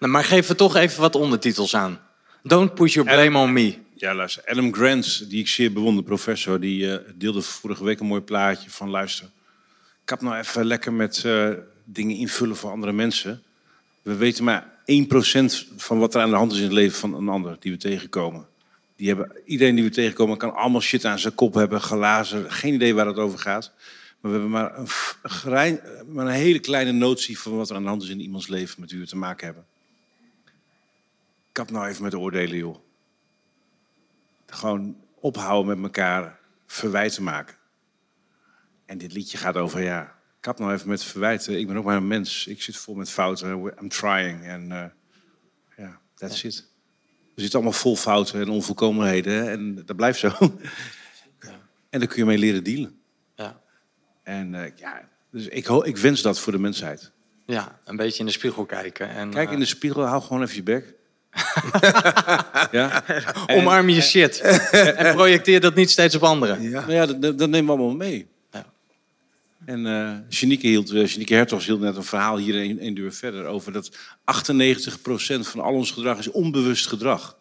[0.01, 1.99] Nou, maar geef er toch even wat ondertitels aan.
[2.43, 3.77] Don't put your blame on me.
[3.95, 4.43] Ja, luister.
[4.45, 8.69] Adam Grant, die ik zeer bewonder, professor, die eh, deelde vorige week een mooi plaatje
[8.69, 9.29] van luister.
[10.03, 11.49] Ik heb nou even lekker met eh,
[11.83, 13.43] dingen invullen voor andere mensen.
[14.01, 17.13] We weten maar 1% van wat er aan de hand is in het leven van
[17.13, 18.47] een ander die we tegenkomen.
[18.95, 22.73] Die hebben, iedereen die we tegenkomen kan allemaal shit aan zijn kop hebben, glazen, geen
[22.73, 23.71] idee waar het over gaat.
[24.19, 27.89] Maar we hebben maar een, maar een hele kleine notie van wat er aan de
[27.89, 29.65] hand is in iemands leven met wie we te maken hebben.
[31.51, 32.75] Kap nou even met oordelen, joh.
[34.45, 37.55] Gewoon ophouden met elkaar verwijten maken.
[38.85, 41.59] En dit liedje gaat over, ja, kap nou even met verwijten.
[41.59, 42.47] Ik ben ook maar een mens.
[42.47, 43.49] Ik zit vol met fouten.
[43.81, 44.43] I'm trying.
[44.45, 44.85] En eh,
[45.77, 46.69] ja, that's it.
[47.35, 49.33] We zitten allemaal vol fouten en onvolkomenheden.
[49.33, 50.31] hè, En dat blijft zo.
[51.89, 53.01] En daar kun je mee leren dealen.
[53.35, 53.61] Ja.
[54.23, 57.11] En eh, ja, dus ik, ik wens dat voor de mensheid.
[57.45, 59.09] ja, een beetje in de spiegel kijken.
[59.09, 60.93] En, Kijk eh, in de spiegel, hou gewoon even je bek.
[62.71, 63.03] ja?
[63.55, 64.39] Omarm je shit.
[64.71, 66.61] en projecteer dat niet steeds op anderen.
[66.61, 66.79] Ja.
[66.79, 68.27] Nou ja, dat, dat nemen we allemaal mee.
[68.51, 68.65] Ja.
[69.65, 73.13] En eh Janieke, hield, uh, Janieke Hertogs hield net een verhaal hier een, een deur
[73.13, 73.93] verder over dat 98%
[75.39, 77.37] van al ons gedrag is onbewust gedrag.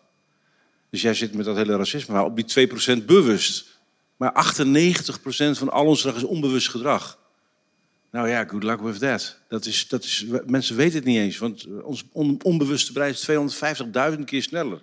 [0.91, 2.69] Dus jij zit met dat hele racisme op die
[3.01, 3.79] 2% bewust.
[4.17, 5.17] Maar 98%
[5.51, 7.19] van al ons gedrag is onbewust gedrag.
[8.11, 9.39] Nou ja, good luck with that.
[9.49, 13.31] dat, is, dat is, mensen weten het niet eens, want ons on- onbewuste brein is
[14.17, 14.83] 250.000 keer sneller.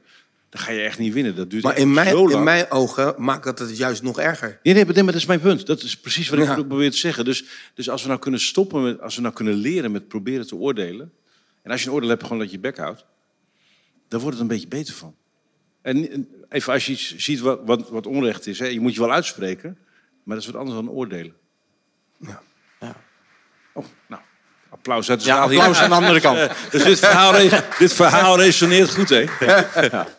[0.50, 1.36] Dan ga je echt niet winnen.
[1.36, 4.60] Dat duurt Maar in mijn, in mijn ogen maakt dat het juist nog erger.
[4.64, 5.66] Nee, nee, maar dat is mijn punt.
[5.66, 6.54] Dat is precies wat ik Ja.
[6.64, 7.26] probeer te zeggen.
[7.26, 10.48] Dus, dus als we nou kunnen stoppen, met, als we nou kunnen leren met proberen
[10.48, 11.12] te oordelen.
[11.62, 13.06] En als je een oordeel hebt, gewoon dat je je bek houdt.
[14.08, 15.16] Dan wordt het een beetje beter van.
[15.82, 18.60] En en even als je iets ziet wat, wat, wat onrecht is.
[18.60, 19.78] Hè, je moet je wel uitspreken.
[20.24, 21.34] Maar dat is wat anders dan oordelen.
[22.20, 22.42] Ja.
[24.88, 24.94] Ja.
[24.94, 26.50] Applaus uit de Ja, zaal applaus aan de andere kant.
[26.72, 29.26] Dus dit verhaal, re- dit verhaal resoneert goed, hè?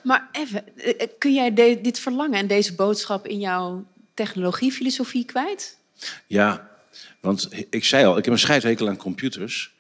[0.03, 5.25] Maar even, eh, eh, kun jij de- dit verlangen en deze boodschap in jouw technologiefilosofie
[5.25, 5.77] kwijt?
[6.27, 6.69] Ja,
[7.21, 9.77] want ik zei al, ik heb een scheidhekel aan computers.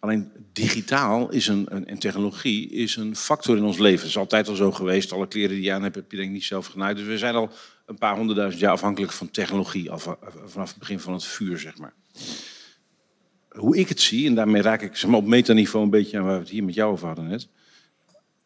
[0.00, 3.98] Alleen digitaal is een, een, en technologie is een factor in ons leven.
[4.00, 5.12] Het is altijd al zo geweest.
[5.12, 6.96] Alle kleren die je aan hebt, heb je denk ik niet zelf genaaid.
[6.96, 7.50] Dus we zijn al
[7.86, 9.90] een paar honderdduizend jaar afhankelijk van technologie.
[10.46, 11.92] Vanaf het begin van het vuur, zeg maar.
[13.48, 16.24] Hoe ik het zie, en daarmee raak ik zeg maar, op metaniveau een beetje aan
[16.24, 17.48] waar we het hier met jou over hadden net.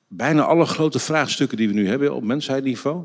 [0.08, 3.04] Bijna alle grote vraagstukken die we nu hebben op mensheidniveau.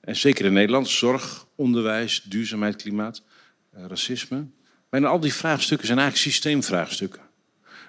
[0.00, 3.22] En zeker in Nederland, zorg, onderwijs, duurzaamheid, klimaat,
[3.70, 4.46] eh, racisme.
[4.88, 7.22] Bijna al die vraagstukken zijn eigenlijk systeemvraagstukken.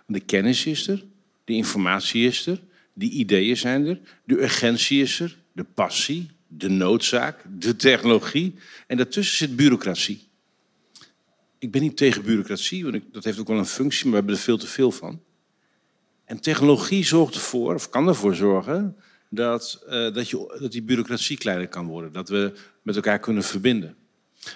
[0.06, 1.04] De kennis is er,
[1.44, 2.62] de informatie is er,
[2.94, 8.56] de ideeën zijn er, de urgentie is er, de passie, de noodzaak, de technologie.
[8.88, 10.30] En daartussen zit bureaucratie.
[11.62, 14.36] Ik ben niet tegen bureaucratie, want dat heeft ook wel een functie, maar we hebben
[14.36, 15.22] er veel te veel van.
[16.26, 18.96] En technologie zorgt ervoor, of kan ervoor zorgen,
[19.30, 22.12] dat, eh, dat, je, dat die bureaucratie kleiner kan worden.
[22.12, 23.96] Dat we met elkaar kunnen verbinden.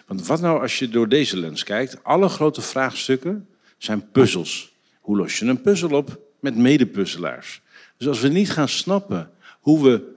[0.06, 2.04] Want wat nou als je door deze lens kijkt?
[2.04, 3.48] Alle grote vraagstukken
[3.78, 4.74] zijn puzzels.
[5.00, 6.20] Hoe los je een puzzel op?
[6.40, 7.62] Met medepuzzelaars.
[7.98, 10.14] Dus als we niet gaan snappen hoe we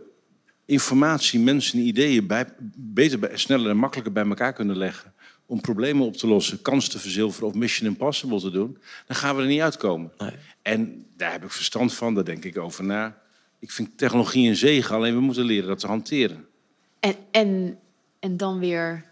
[0.65, 5.13] informatie, mensen en ideeën bij, beter, sneller en makkelijker bij elkaar kunnen leggen.
[5.51, 8.79] Om problemen op te lossen, kans te verzilveren of Mission Impossible te doen.
[9.07, 10.13] Dan gaan we er niet uitkomen.
[10.19, 10.31] Nee.
[10.63, 13.19] En daar heb ik verstand van, daar denk ik over na.
[13.59, 16.47] Ik vind technologie een zegen, alleen we moeten leren dat te hanteren.
[17.01, 17.79] En, en,
[18.19, 19.05] en dan weer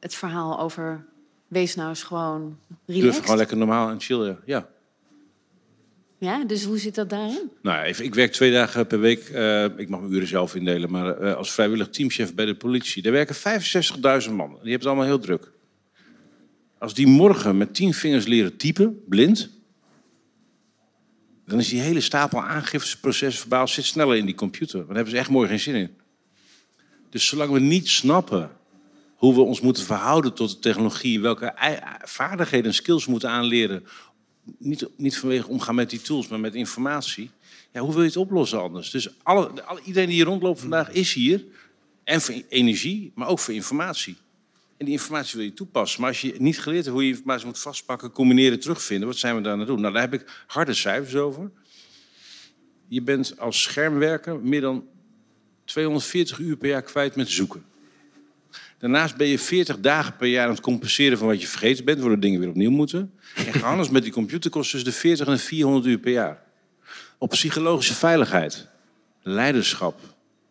[0.00, 1.04] het verhaal over
[1.48, 3.22] wees nou eens gewoon Durf relaxed.
[3.22, 4.38] gewoon lekker normaal en chillen.
[4.46, 4.68] Ja.
[6.18, 7.50] Ja, dus hoe zit dat daarin?
[7.62, 9.28] Nou, ja, even, ik werk twee dagen per week.
[9.28, 13.02] eh, ik mag mijn uren zelf indelen, maar eh, als vrijwillig teamchef bij de politie.
[13.02, 13.34] Daar werken
[14.24, 14.48] 65.000 man.
[14.48, 15.50] Die hebben het allemaal heel druk.
[16.82, 19.50] Als die morgen met tien vingers leren typen, blind,
[21.46, 24.78] dan is die hele stapel aangiftes, proces, verbaal zit sneller in die computer.
[24.78, 25.90] Daar hebben ze echt mooi geen zin in.
[27.10, 28.50] Dus zolang we niet snappen
[29.16, 31.54] hoe we ons moeten verhouden tot de technologie, welke
[32.02, 33.84] vaardigheden en skills we moeten aanleren,
[34.58, 37.30] niet, niet vanwege omgaan met die tools, maar met informatie.
[37.72, 38.90] Ja, hoe wil je het oplossen anders?
[38.90, 41.44] Dus alle, alle, iedereen die hier rondloopt vandaag is hier.
[42.04, 44.16] En voor energie, maar ook voor informatie.
[44.76, 46.00] En die informatie wil je toepassen.
[46.00, 49.36] Maar als je niet geleerd hebt hoe je informatie moet vastpakken, combineren, terugvinden, wat zijn
[49.36, 49.80] we daar aan het doen?
[49.80, 51.50] Nou, daar heb ik harde cijfers over.
[52.88, 54.84] Je bent als schermwerker meer dan
[55.64, 57.64] 240 uur per jaar kwijt met zoeken.
[58.78, 61.98] Daarnaast ben je 40 dagen per jaar aan het compenseren van wat je vergeten bent,
[61.98, 63.12] waardoor dingen weer opnieuw moeten.
[63.34, 66.42] En gehandeld met die computer kost tussen de 40 en de 400 uur per jaar.
[67.18, 68.68] Op psychologische veiligheid,
[69.22, 70.00] leiderschap,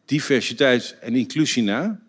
[0.05, 1.99] diversiteit en inclusie na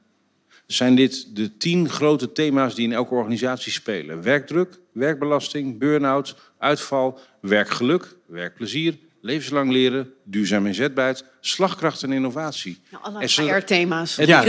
[0.72, 4.22] zijn dit de tien grote thema's die in elke organisatie spelen.
[4.22, 12.80] Werkdruk, werkbelasting, burn-out, uitval, werkgeluk, werkplezier, levenslang leren, duurzaam inzetbaarheid, slagkracht en innovatie.
[12.90, 14.18] Nou, alle HR-thema's.
[14.18, 14.44] En, Ja,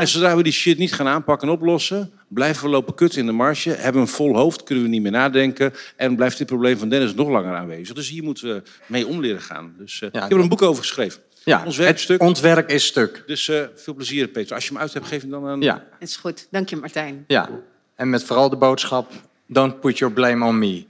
[0.00, 3.26] en zodra we die shit niet gaan aanpakken en oplossen, blijven we lopen kut in
[3.26, 6.46] de marge, hebben we een vol hoofd, kunnen we niet meer nadenken en blijft dit
[6.46, 7.94] probleem van Dennis nog langer aanwezig.
[7.94, 9.74] Dus hier moeten we mee om leren gaan.
[9.78, 11.20] Dus, eh, ik heb er een boek over geschreven.
[11.46, 13.22] Ja, Ons ontwerp is stuk.
[13.26, 14.54] Dus eh, veel plezier, Peter.
[14.54, 15.60] Als je hem uit hebt, geef hem dan aan.
[15.60, 16.46] Ja, Dat is goed.
[16.50, 17.24] Dank je, Martijn.
[17.26, 17.48] ja.
[17.94, 19.12] En met vooral de boodschap,
[19.46, 20.84] don't put your blame on me.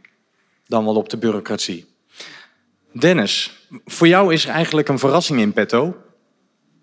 [0.67, 1.87] Dan wel op de bureaucratie.
[2.93, 5.97] Dennis, voor jou is er eigenlijk een verrassing in petto.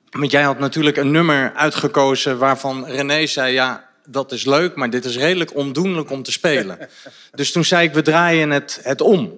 [0.10, 3.54] Want jij had natuurlijk een nummer uitgekozen waarvan René zei...
[3.54, 6.78] ja, dat is leuk, maar dit is redelijk ondoenlijk om te spelen.
[7.36, 9.34] dus toen zei ik, we draaien het, het om.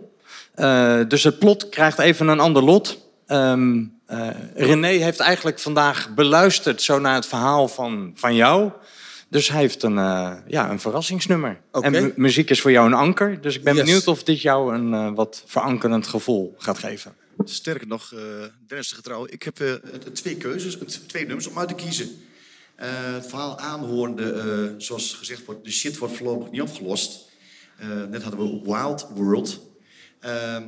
[0.53, 2.97] Eh, dus het plot krijgt even een ander lot.
[3.27, 8.71] Ehm, eh, René heeft eigenlijk vandaag beluisterd zo naar het verhaal van, van jou.
[9.29, 11.61] Dus hij heeft een, eh, ja, een verrassingsnummer.
[11.71, 13.41] En mu- muziek is voor jou een anker.
[13.41, 13.83] Dus ik ben Yes.
[13.83, 17.15] benieuwd of dit jou een eh, wat verankerend gevoel gaat geven.
[17.43, 18.13] Sterker nog,
[18.67, 19.79] Dennis de Getrouw, ik heb
[20.13, 20.77] twee keuzes,
[21.07, 22.09] twee nummers om uit te kiezen.
[22.75, 27.29] Het verhaal aanhorende, zoals gezegd wordt, de shit wordt voorlopig niet opgelost.
[28.09, 29.61] Net hadden we Wild World.
[30.19, 30.63] Ehm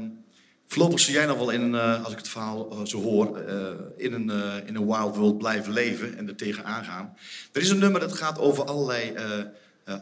[0.67, 3.69] voorlopig zou jij nog wel in, eh, als ik het verhaal eh, zo hoor, eh,
[3.97, 4.29] in, een,
[4.65, 7.17] in een wild world blijven leven en er tegenaan gaan.
[7.51, 9.13] Er is een nummer dat gaat over allerlei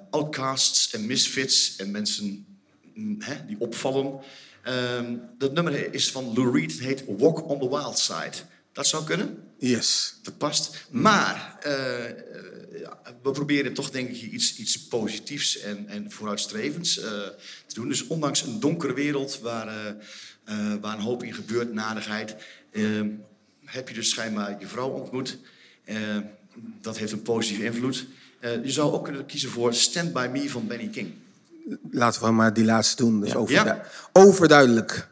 [0.10, 2.46] outcasts en misfits en mensen
[2.94, 4.20] mm, hè, die opvallen.
[4.64, 8.38] Ehm, dat nummer is van Lou Reed, het heet Walk on the Wild Side.
[8.72, 10.16] Dat zou kunnen, Yes.
[10.24, 10.86] dat past.
[10.92, 11.58] Maar
[12.80, 17.88] ja, we proberen toch denk ik iets, iets positiefs en, en vooruitstrevends te doen.
[17.88, 19.96] Dus ondanks een donkere wereld waar,
[20.46, 22.36] eh, eh, waar een hoop in gebeurt, nadigheid,
[22.72, 23.10] ehm,
[23.66, 25.38] heb je dus schijnbaar je vrouw ontmoet.
[25.84, 25.98] Eh,
[26.82, 28.06] dat heeft een positieve invloed.
[28.40, 31.14] Eh, je zou ook kunnen kiezen voor Stand By Me van Benny King.
[31.92, 33.34] Laten we maar die laatste doen.
[33.36, 33.82] Overdu- Ja.
[34.12, 35.08] overduidelijk.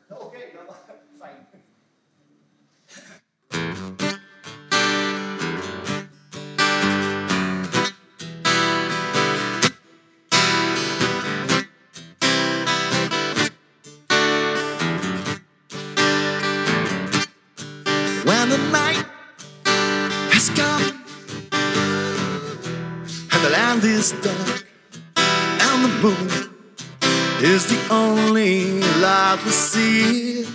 [29.74, 30.46] See.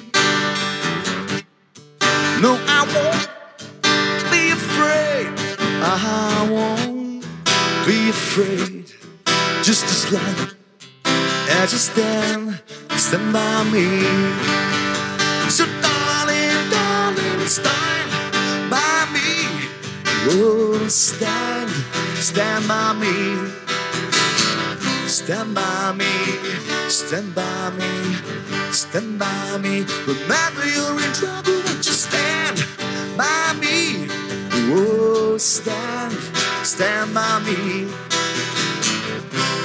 [2.45, 3.25] No, I won't
[4.31, 5.27] be afraid.
[5.93, 7.27] Uh-huh, I won't
[7.87, 8.85] be afraid.
[9.69, 10.39] Just as long
[11.61, 12.63] as you stand,
[13.05, 13.89] stand by me.
[15.51, 18.11] So darling, darling, stand
[18.71, 19.31] by me.
[20.31, 21.71] Oh, stand,
[22.29, 23.67] stand by me.
[25.09, 26.05] Stand by me,
[26.89, 27.91] stand by me,
[28.79, 29.85] stand by me.
[30.07, 32.65] Remember you're in trouble, you stand
[33.17, 34.07] by me?
[34.71, 36.15] Oh, stand,
[36.65, 37.89] stand by me.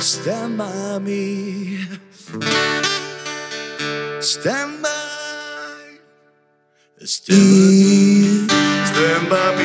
[0.01, 1.85] Stand by me.
[4.19, 4.89] Stand by.
[7.05, 9.62] Stand, stand by me,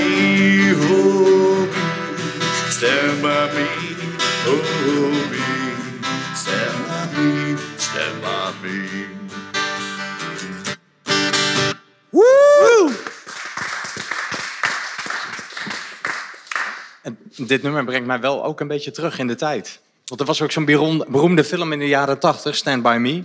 [17.47, 19.81] dit nummer brengt mij wel ook een beetje terug in de tijd.
[20.05, 20.65] Want er was ook zo'n
[21.09, 23.25] beroemde, film in de jaren 80, Stand By Me.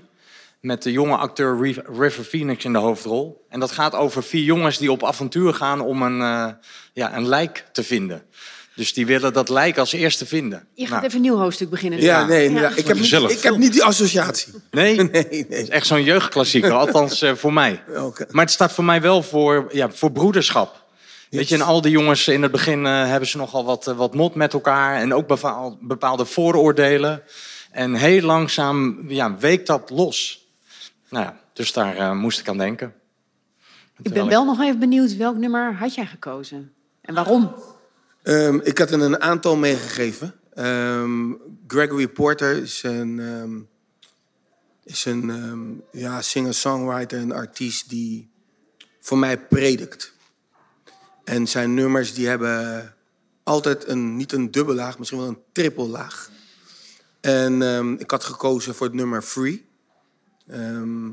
[0.59, 3.45] Met de jonge acteur Riv- River Phoenix in de hoofdrol.
[3.49, 6.53] En dat gaat over vier jongens die op avontuur gaan om een, eh,
[6.93, 8.23] ja, een lijk te vinden.
[8.75, 10.65] Dus die willen dat lijk als eerste vinden.
[10.73, 12.01] Je gaat Nou, even een nieuw hoofdstuk beginnen.
[12.01, 12.49] Ja, nee.
[12.49, 14.53] Ik, heb niet, ik heb niet die associatie.
[14.71, 15.61] nee, Nee, het nee.
[15.61, 17.83] is echt zo'n jeugdklassieker, althans eh, voor mij.
[17.97, 18.25] Oké.
[18.29, 20.82] Maar het staat voor mij wel voor, ja, voor broederschap.
[21.37, 23.97] Weet je, en al die jongens in het begin eh, hebben ze nogal wat, eh,
[23.97, 24.95] wat mot met elkaar.
[24.95, 27.23] En ook bepaal- bepaalde vooroordelen.
[27.71, 30.47] En heel langzaam ja, weekt dat los.
[31.09, 32.93] Nou ja, dus daar eh, moest ik aan denken.
[34.01, 36.73] Ik ben wel nog even benieuwd, welk nummer had jij gekozen?
[37.01, 37.55] En waarom?
[38.23, 40.33] Ehm, ik had er een aantal meegegeven.
[40.53, 41.31] Ehm,
[41.67, 43.59] Gregory Porter is een, ehm,
[44.83, 48.29] is een ehm, ja, singer-songwriter, een artiest die
[48.99, 50.12] voor mij predikt.
[51.23, 52.95] En zijn nummers die hebben
[53.43, 56.29] altijd een, niet een dubbele laag, misschien wel een triple laag.
[57.21, 59.65] En ehm, ik had gekozen voor het nummer Free.
[60.47, 61.07] Ehm,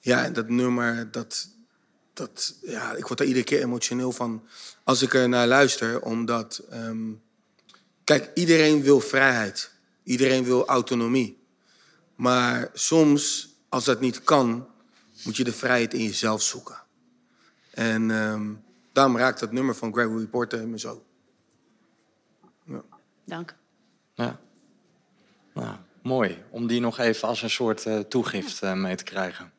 [0.00, 1.48] ja, en dat nummer, dat,
[2.12, 4.46] dat, ja, ik word er iedere keer emotioneel van
[4.84, 6.02] als ik er naar luister.
[6.02, 7.12] Omdat ehm,
[8.06, 9.70] Kijk, iedereen wil vrijheid.
[10.02, 11.38] Iedereen wil autonomie.
[12.14, 14.68] Maar soms, als dat niet kan,
[15.24, 16.82] moet je de vrijheid in jezelf zoeken.
[17.70, 18.10] En
[18.96, 21.04] daarom raakt dat nummer van Gregory Porter me zo.
[23.24, 23.54] Dank.
[24.14, 24.38] Ja.
[25.54, 29.52] Nou, mooi om die nog even als een soort eh, toegift eh, mee te krijgen.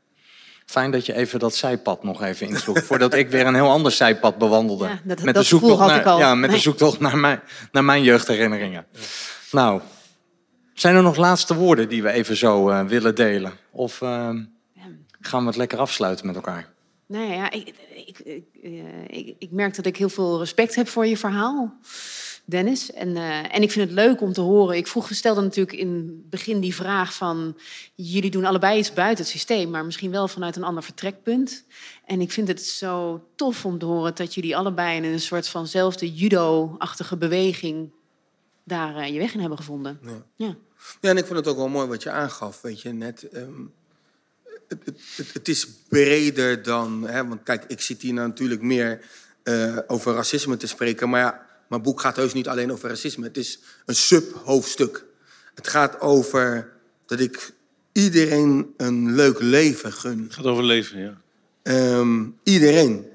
[0.65, 2.83] Fijn dat je even dat zijpad nog even insloeg.
[2.87, 4.85] voordat ik weer een heel ander zijpad bewandelde.
[4.87, 6.19] Ja, dat- met dat de zoektocht, gevoel had naar, ik al.
[6.19, 8.85] Ja, met de zoektocht naar mijn, naar mijn jeugdherinneringen.
[9.51, 9.81] Nou,
[10.73, 13.53] zijn er nog laatste woorden die we even zo eh, willen delen?
[13.71, 14.43] Of ehm,
[15.21, 16.75] gaan we het lekker afsluiten met elkaar?
[17.07, 20.87] Nee, ja, ik, ik, ik, eh, ik, ik merk dat ik heel veel respect heb
[20.87, 21.77] voor je verhaal,
[22.45, 22.91] Dennis.
[22.91, 24.77] En, eh, en ik vind het leuk om te horen.
[24.77, 27.57] Ik vroeg, stelde natuurlijk in het begin die vraag van...
[27.95, 29.69] jullie doen allebei iets buiten het systeem...
[29.69, 31.65] maar misschien wel vanuit een ander vertrekpunt.
[32.05, 34.97] En ik vind het zo tof om te horen dat jullie allebei...
[34.97, 37.91] in een soort vanzelfde judo-achtige beweging...
[38.63, 39.99] daar eh, je weg in hebben gevonden.
[40.03, 40.25] Ja.
[40.35, 40.55] Ja.
[41.01, 43.23] Ja, en ik vond het ook wel mooi wat je aangaf, weet je, net.
[43.29, 43.61] ehm,
[44.67, 49.01] het, het, het, het is breder dan, hè, want kijk, ik zit hier natuurlijk meer
[49.43, 53.25] eh, over racisme te spreken, maar ja, mijn boek gaat heus niet alleen over racisme.
[53.25, 55.05] Het is een sub-hoofdstuk.
[55.55, 56.71] Het gaat over
[57.05, 57.51] dat ik
[57.91, 60.23] iedereen een leuk leven gun.
[60.23, 61.21] Het gaat over leven, ja.
[61.63, 63.05] Ehm, iedereen.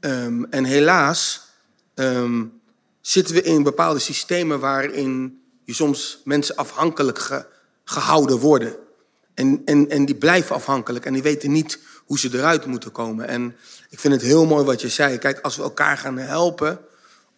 [0.00, 1.48] Ehm, en helaas
[1.94, 2.44] ehm,
[3.00, 7.46] zitten we in bepaalde systemen waarin je soms mensen afhankelijk ge-
[7.84, 8.76] gehouden worden.
[9.40, 13.28] En, en, en die blijven afhankelijk en die weten niet hoe ze eruit moeten komen.
[13.28, 13.56] En
[13.90, 15.18] ik vind het heel mooi wat je zei.
[15.18, 16.78] Kijk, als we elkaar gaan helpen,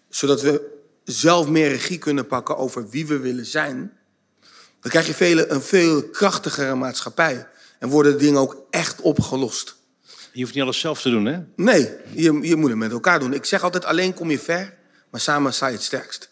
[0.08, 3.92] zodat we zelf meer regie kunnen pakken over wie we willen zijn,
[4.80, 7.46] dan krijg je vele, een veel krachtigere maatschappij.
[7.78, 9.76] En worden dingen ook echt opgelost.
[10.32, 11.40] Je hoeft niet alles zelf te doen, hè?
[11.56, 13.34] Nee, je, je moet het met elkaar doen.
[13.34, 14.74] Ik zeg altijd, alleen kom je ver,
[15.10, 16.30] maar samen sta je het sterkst.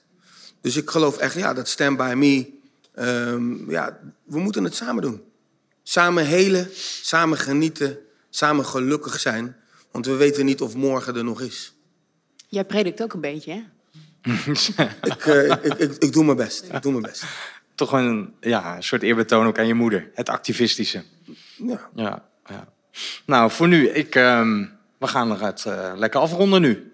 [0.61, 2.47] Dus ik geloof echt, ja, dat Stand By Me,
[2.95, 5.29] ehm, ja, we moeten het samen doen.
[5.91, 6.69] Samen helen,
[7.03, 9.57] samen genieten, samen gelukkig zijn.
[9.91, 11.75] Want we weten niet of morgen er nog is.
[12.49, 13.63] Jij predikt ook een beetje, hè?
[15.03, 17.25] Ik, eh, ik, ik, ik, ik doe mijn best, ik doe mijn best.
[17.75, 20.11] Toch een, ja, een soort eerbetoon ook aan je moeder.
[20.15, 21.05] Het activistische.
[21.57, 21.91] Ja.
[21.95, 22.69] Ja, ja.
[23.27, 24.67] Nou, voor nu, ik, ehm,
[24.99, 26.93] we gaan het eh, lekker afronden nu.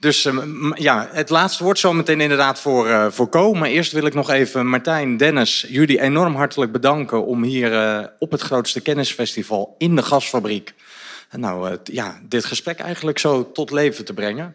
[0.00, 3.52] Dus ehm, ja, het laatste woord zometeen inderdaad voor, eh voor Co.
[3.54, 8.04] Maar eerst wil ik nog even Martijn, Dennis, jullie enorm hartelijk bedanken om hier eh,
[8.18, 10.74] op het grootste kennisfestival in de gasfabriek,
[11.30, 14.54] eh, nou, eh, t- ja, dit gesprek eigenlijk zo tot leven te brengen.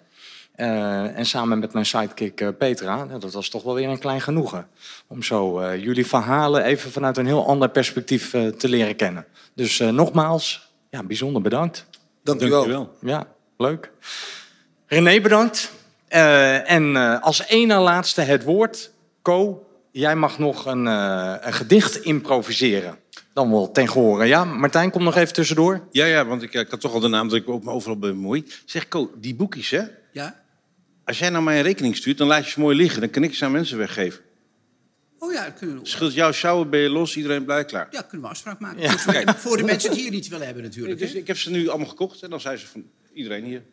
[0.55, 4.21] Eh, en samen met mijn sidekick Petra, nou, dat was toch wel weer een klein
[4.21, 4.67] genoegen.
[5.07, 9.25] Om zo eh, jullie verhalen even vanuit een heel ander perspectief te leren kennen.
[9.55, 11.85] Dus eh, nogmaals, ja, bijzonder bedankt.
[12.23, 12.51] Dank u wel.
[12.67, 12.95] Dankjewel.
[13.01, 13.27] Ja,
[13.57, 13.91] leuk.
[14.87, 15.71] René, bedankt.
[16.07, 18.91] Eh, en eh, als ene laatste het woord.
[19.21, 22.97] Co, jij mag nog een, eh, een gedicht improviseren.
[23.33, 24.25] Dan wel ten gehore.
[24.25, 25.87] Ja, Martijn, kom nog even tussendoor.
[25.91, 27.97] Ja, ja, want ik, ik had toch al de naam dat ik ook me overal
[27.97, 28.45] bemoei.
[28.65, 29.81] Zeg, Ko, die boekjes, hè?
[30.11, 30.43] Ja?
[31.03, 32.99] Als jij nou mij een rekening stuurt, dan laat je ze mooi liggen.
[33.01, 34.23] Dan kan ik ze aan mensen weggeven.
[35.19, 37.87] Oh ja, kunnen we, Scheelt jouw sjouwen, ben je los, iedereen blij, klaar.
[37.91, 38.81] ja, kunnen we afspraak maken.
[38.81, 38.97] Ja.
[38.97, 40.99] Voor, de- voor de mensen die hier niet willen hebben natuurlijk.
[40.99, 41.17] Dus hè?
[41.17, 42.83] ik heb ze nu allemaal gekocht en dan zijn ze van
[43.13, 43.63] iedereen hier.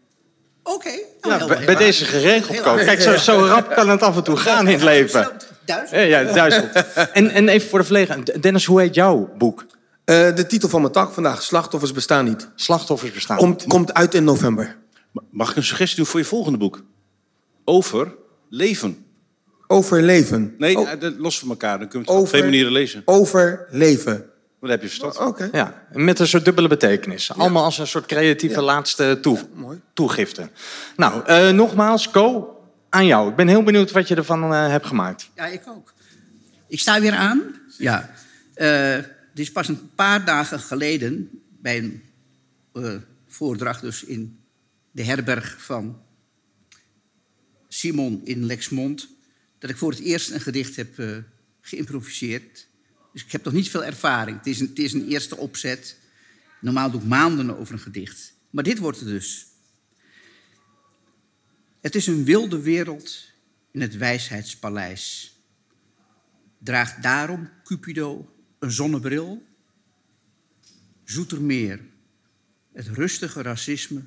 [0.62, 0.88] Oké.
[1.20, 2.84] nou, Ja, heel- bij, deze geregeld, aardig.
[2.86, 5.30] Kijk, zo, zo rap kan het af en toe gaan in het leven.
[5.64, 5.90] Duizend.
[5.90, 6.72] Ja, ja duizend.
[7.12, 8.24] En, en even voor de verlegen.
[8.40, 9.66] Dennis, hoe heet jouw boek?
[10.04, 12.48] Eh, de titel van mijn tak vandaag, Slachtoffers bestaan niet.
[12.54, 13.36] Slachtoffers bestaan.
[13.36, 14.76] Komt, komt uit in november.
[15.12, 16.82] Ma- Mag ik een suggestie doen voor je volgende boek?
[17.64, 18.14] Over
[18.50, 19.04] leven.
[19.66, 20.54] Overleven.
[20.58, 21.78] Nee, O- eh, dat- los van elkaar.
[21.78, 23.02] Dan kun je het op twee manieren lezen.
[23.04, 24.30] overleven.
[24.62, 25.18] Dan heb je verstand.
[25.18, 25.48] Oké.
[25.52, 27.32] Ja, met een soort dubbele betekenis.
[27.32, 29.80] Allemaal als een soort creatieve laatste toe, mooi.
[29.92, 30.48] toegifte.
[30.96, 32.56] Nou, eh, nogmaals, Co,
[32.88, 33.30] aan jou.
[33.30, 35.30] Ik ben heel benieuwd wat je ervan eh, hebt gemaakt.
[35.34, 35.94] Ja, ik ook.
[36.66, 37.42] Ik sta weer aan.
[37.78, 38.10] Ja.
[38.54, 38.96] Eh,
[39.34, 42.02] dit is pas een paar dagen geleden bij een
[42.72, 42.96] eh,
[43.26, 44.40] voordracht dus in
[44.90, 46.02] de herberg van
[47.68, 49.08] Simon in Lexmond...
[49.58, 51.16] dat ik voor het eerst een gedicht heb eh,
[51.60, 52.68] geïmproviseerd.
[53.12, 54.36] Dus ik heb nog niet veel ervaring.
[54.36, 55.98] Het is, een, het is een eerste opzet.
[56.60, 58.34] Normaal doe ik maanden over een gedicht.
[58.50, 59.46] Maar dit wordt het dus.
[61.80, 63.30] Het is een wilde wereld
[63.70, 65.36] in het wijsheidspaleis.
[66.58, 69.46] Draagt daarom Cupido een zonnebril?
[71.04, 71.80] Zoetermeer,
[72.72, 74.02] het rustige racisme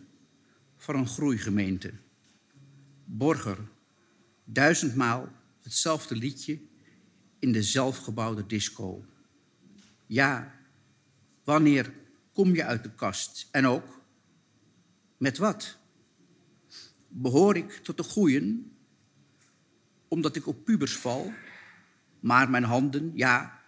[0.77, 1.91] van een groeigemeente.
[3.05, 3.57] Borger,
[4.43, 5.31] duizendmaal
[5.61, 6.59] hetzelfde liedje
[7.45, 9.05] in de zelfgebouwde disco.
[10.05, 10.55] Ja,
[11.43, 11.93] wanneer
[12.33, 13.47] kom je uit de kast?
[13.51, 14.01] En ook,
[15.17, 15.77] met wat?
[17.07, 18.75] Behoor ik tot de goeien?
[20.07, 21.33] omdat ik op pubers val,
[22.19, 23.61] maar mijn handen, ja,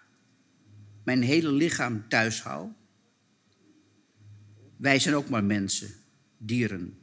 [1.04, 2.70] mijn hele lichaam thuis hou.
[4.78, 5.90] Wij zijn ook maar mensen,
[6.38, 6.98] dieren,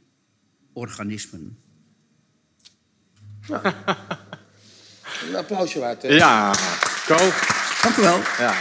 [0.73, 1.57] organismen.
[5.27, 6.01] Een applausje waard.
[6.01, 6.07] hè?
[6.07, 6.53] Ja,
[7.05, 7.17] Ko.
[7.81, 8.19] Dank u wel.
[8.39, 8.53] Ja.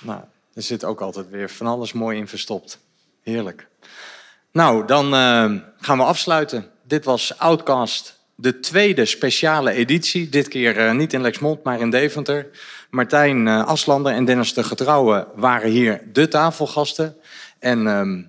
[0.00, 0.20] Nou,
[0.54, 2.78] er zit ook altijd weer van alles mooi in verstopt.
[3.22, 3.66] Heerlijk.
[4.52, 6.70] Nou, dan eh, gaan we afsluiten.
[6.82, 10.28] Dit was Outcast, de tweede speciale editie.
[10.28, 12.48] Dit keer eh, niet in Lexmond, maar in Deventer.
[12.90, 17.16] Martijn eh, Aslander en Dennis de Getrouwe waren hier de tafelgasten.
[17.58, 18.22] En ehm,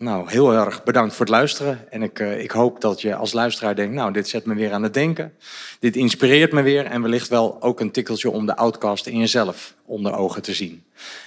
[0.00, 1.92] nou, heel erg bedankt voor het luisteren.
[1.92, 4.72] En ik, eh, ik hoop dat je als luisteraar denkt, nou, dit zet me weer
[4.72, 5.34] aan het denken.
[5.78, 9.74] Dit inspireert me weer en wellicht wel ook een tikkeltje om de outcast in jezelf
[9.84, 10.82] onder ogen te zien.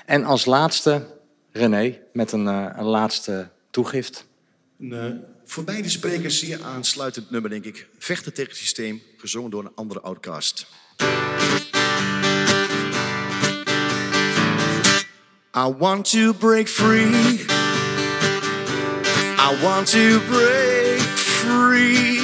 [0.06, 1.06] En als laatste,
[1.52, 4.26] René, met een, eh, een laatste toegift.
[4.90, 5.06] Eh,
[5.46, 7.88] voor beide sprekers zeer aansluitend nummer, denk ik.
[7.98, 10.68] Vechten tegen het systeem, gezongen door een andere outcast.
[15.56, 17.53] I want to break free.
[19.46, 22.20] I want to break free.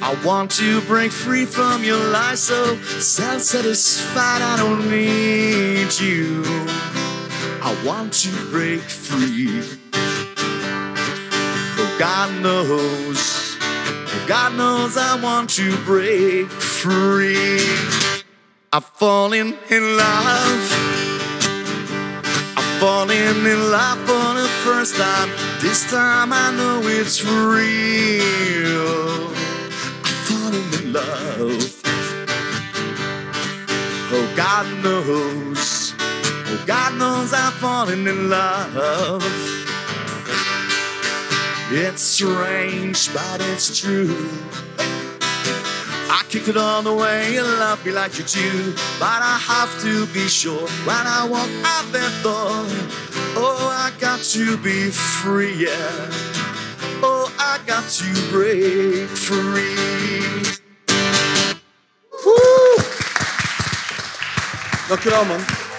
[0.00, 6.44] I want to break free from your lies so self-satisfied I don't need you.
[7.60, 9.60] I want to break free.
[11.78, 13.56] Oh, God knows.
[13.60, 17.58] Oh, God knows I want to break free.
[18.72, 20.62] I've fallen in love.
[22.56, 25.49] I'm falling in love for the first time.
[25.60, 27.60] This time I know it's real.
[30.02, 31.82] I'm falling in love.
[34.10, 35.94] Oh, God knows.
[35.98, 39.22] Oh, God knows I'm falling in love.
[41.70, 44.16] It's strange, but it's true.
[44.78, 48.72] I kick it all the way, you love me like you do.
[48.98, 53.09] But I have to be sure when I walk out that door.
[53.36, 56.08] Oh, I got to be free, yeah.
[57.02, 60.50] Oh, I got to break free.
[62.24, 62.76] Woo!
[64.88, 65.69] Dankjewel man.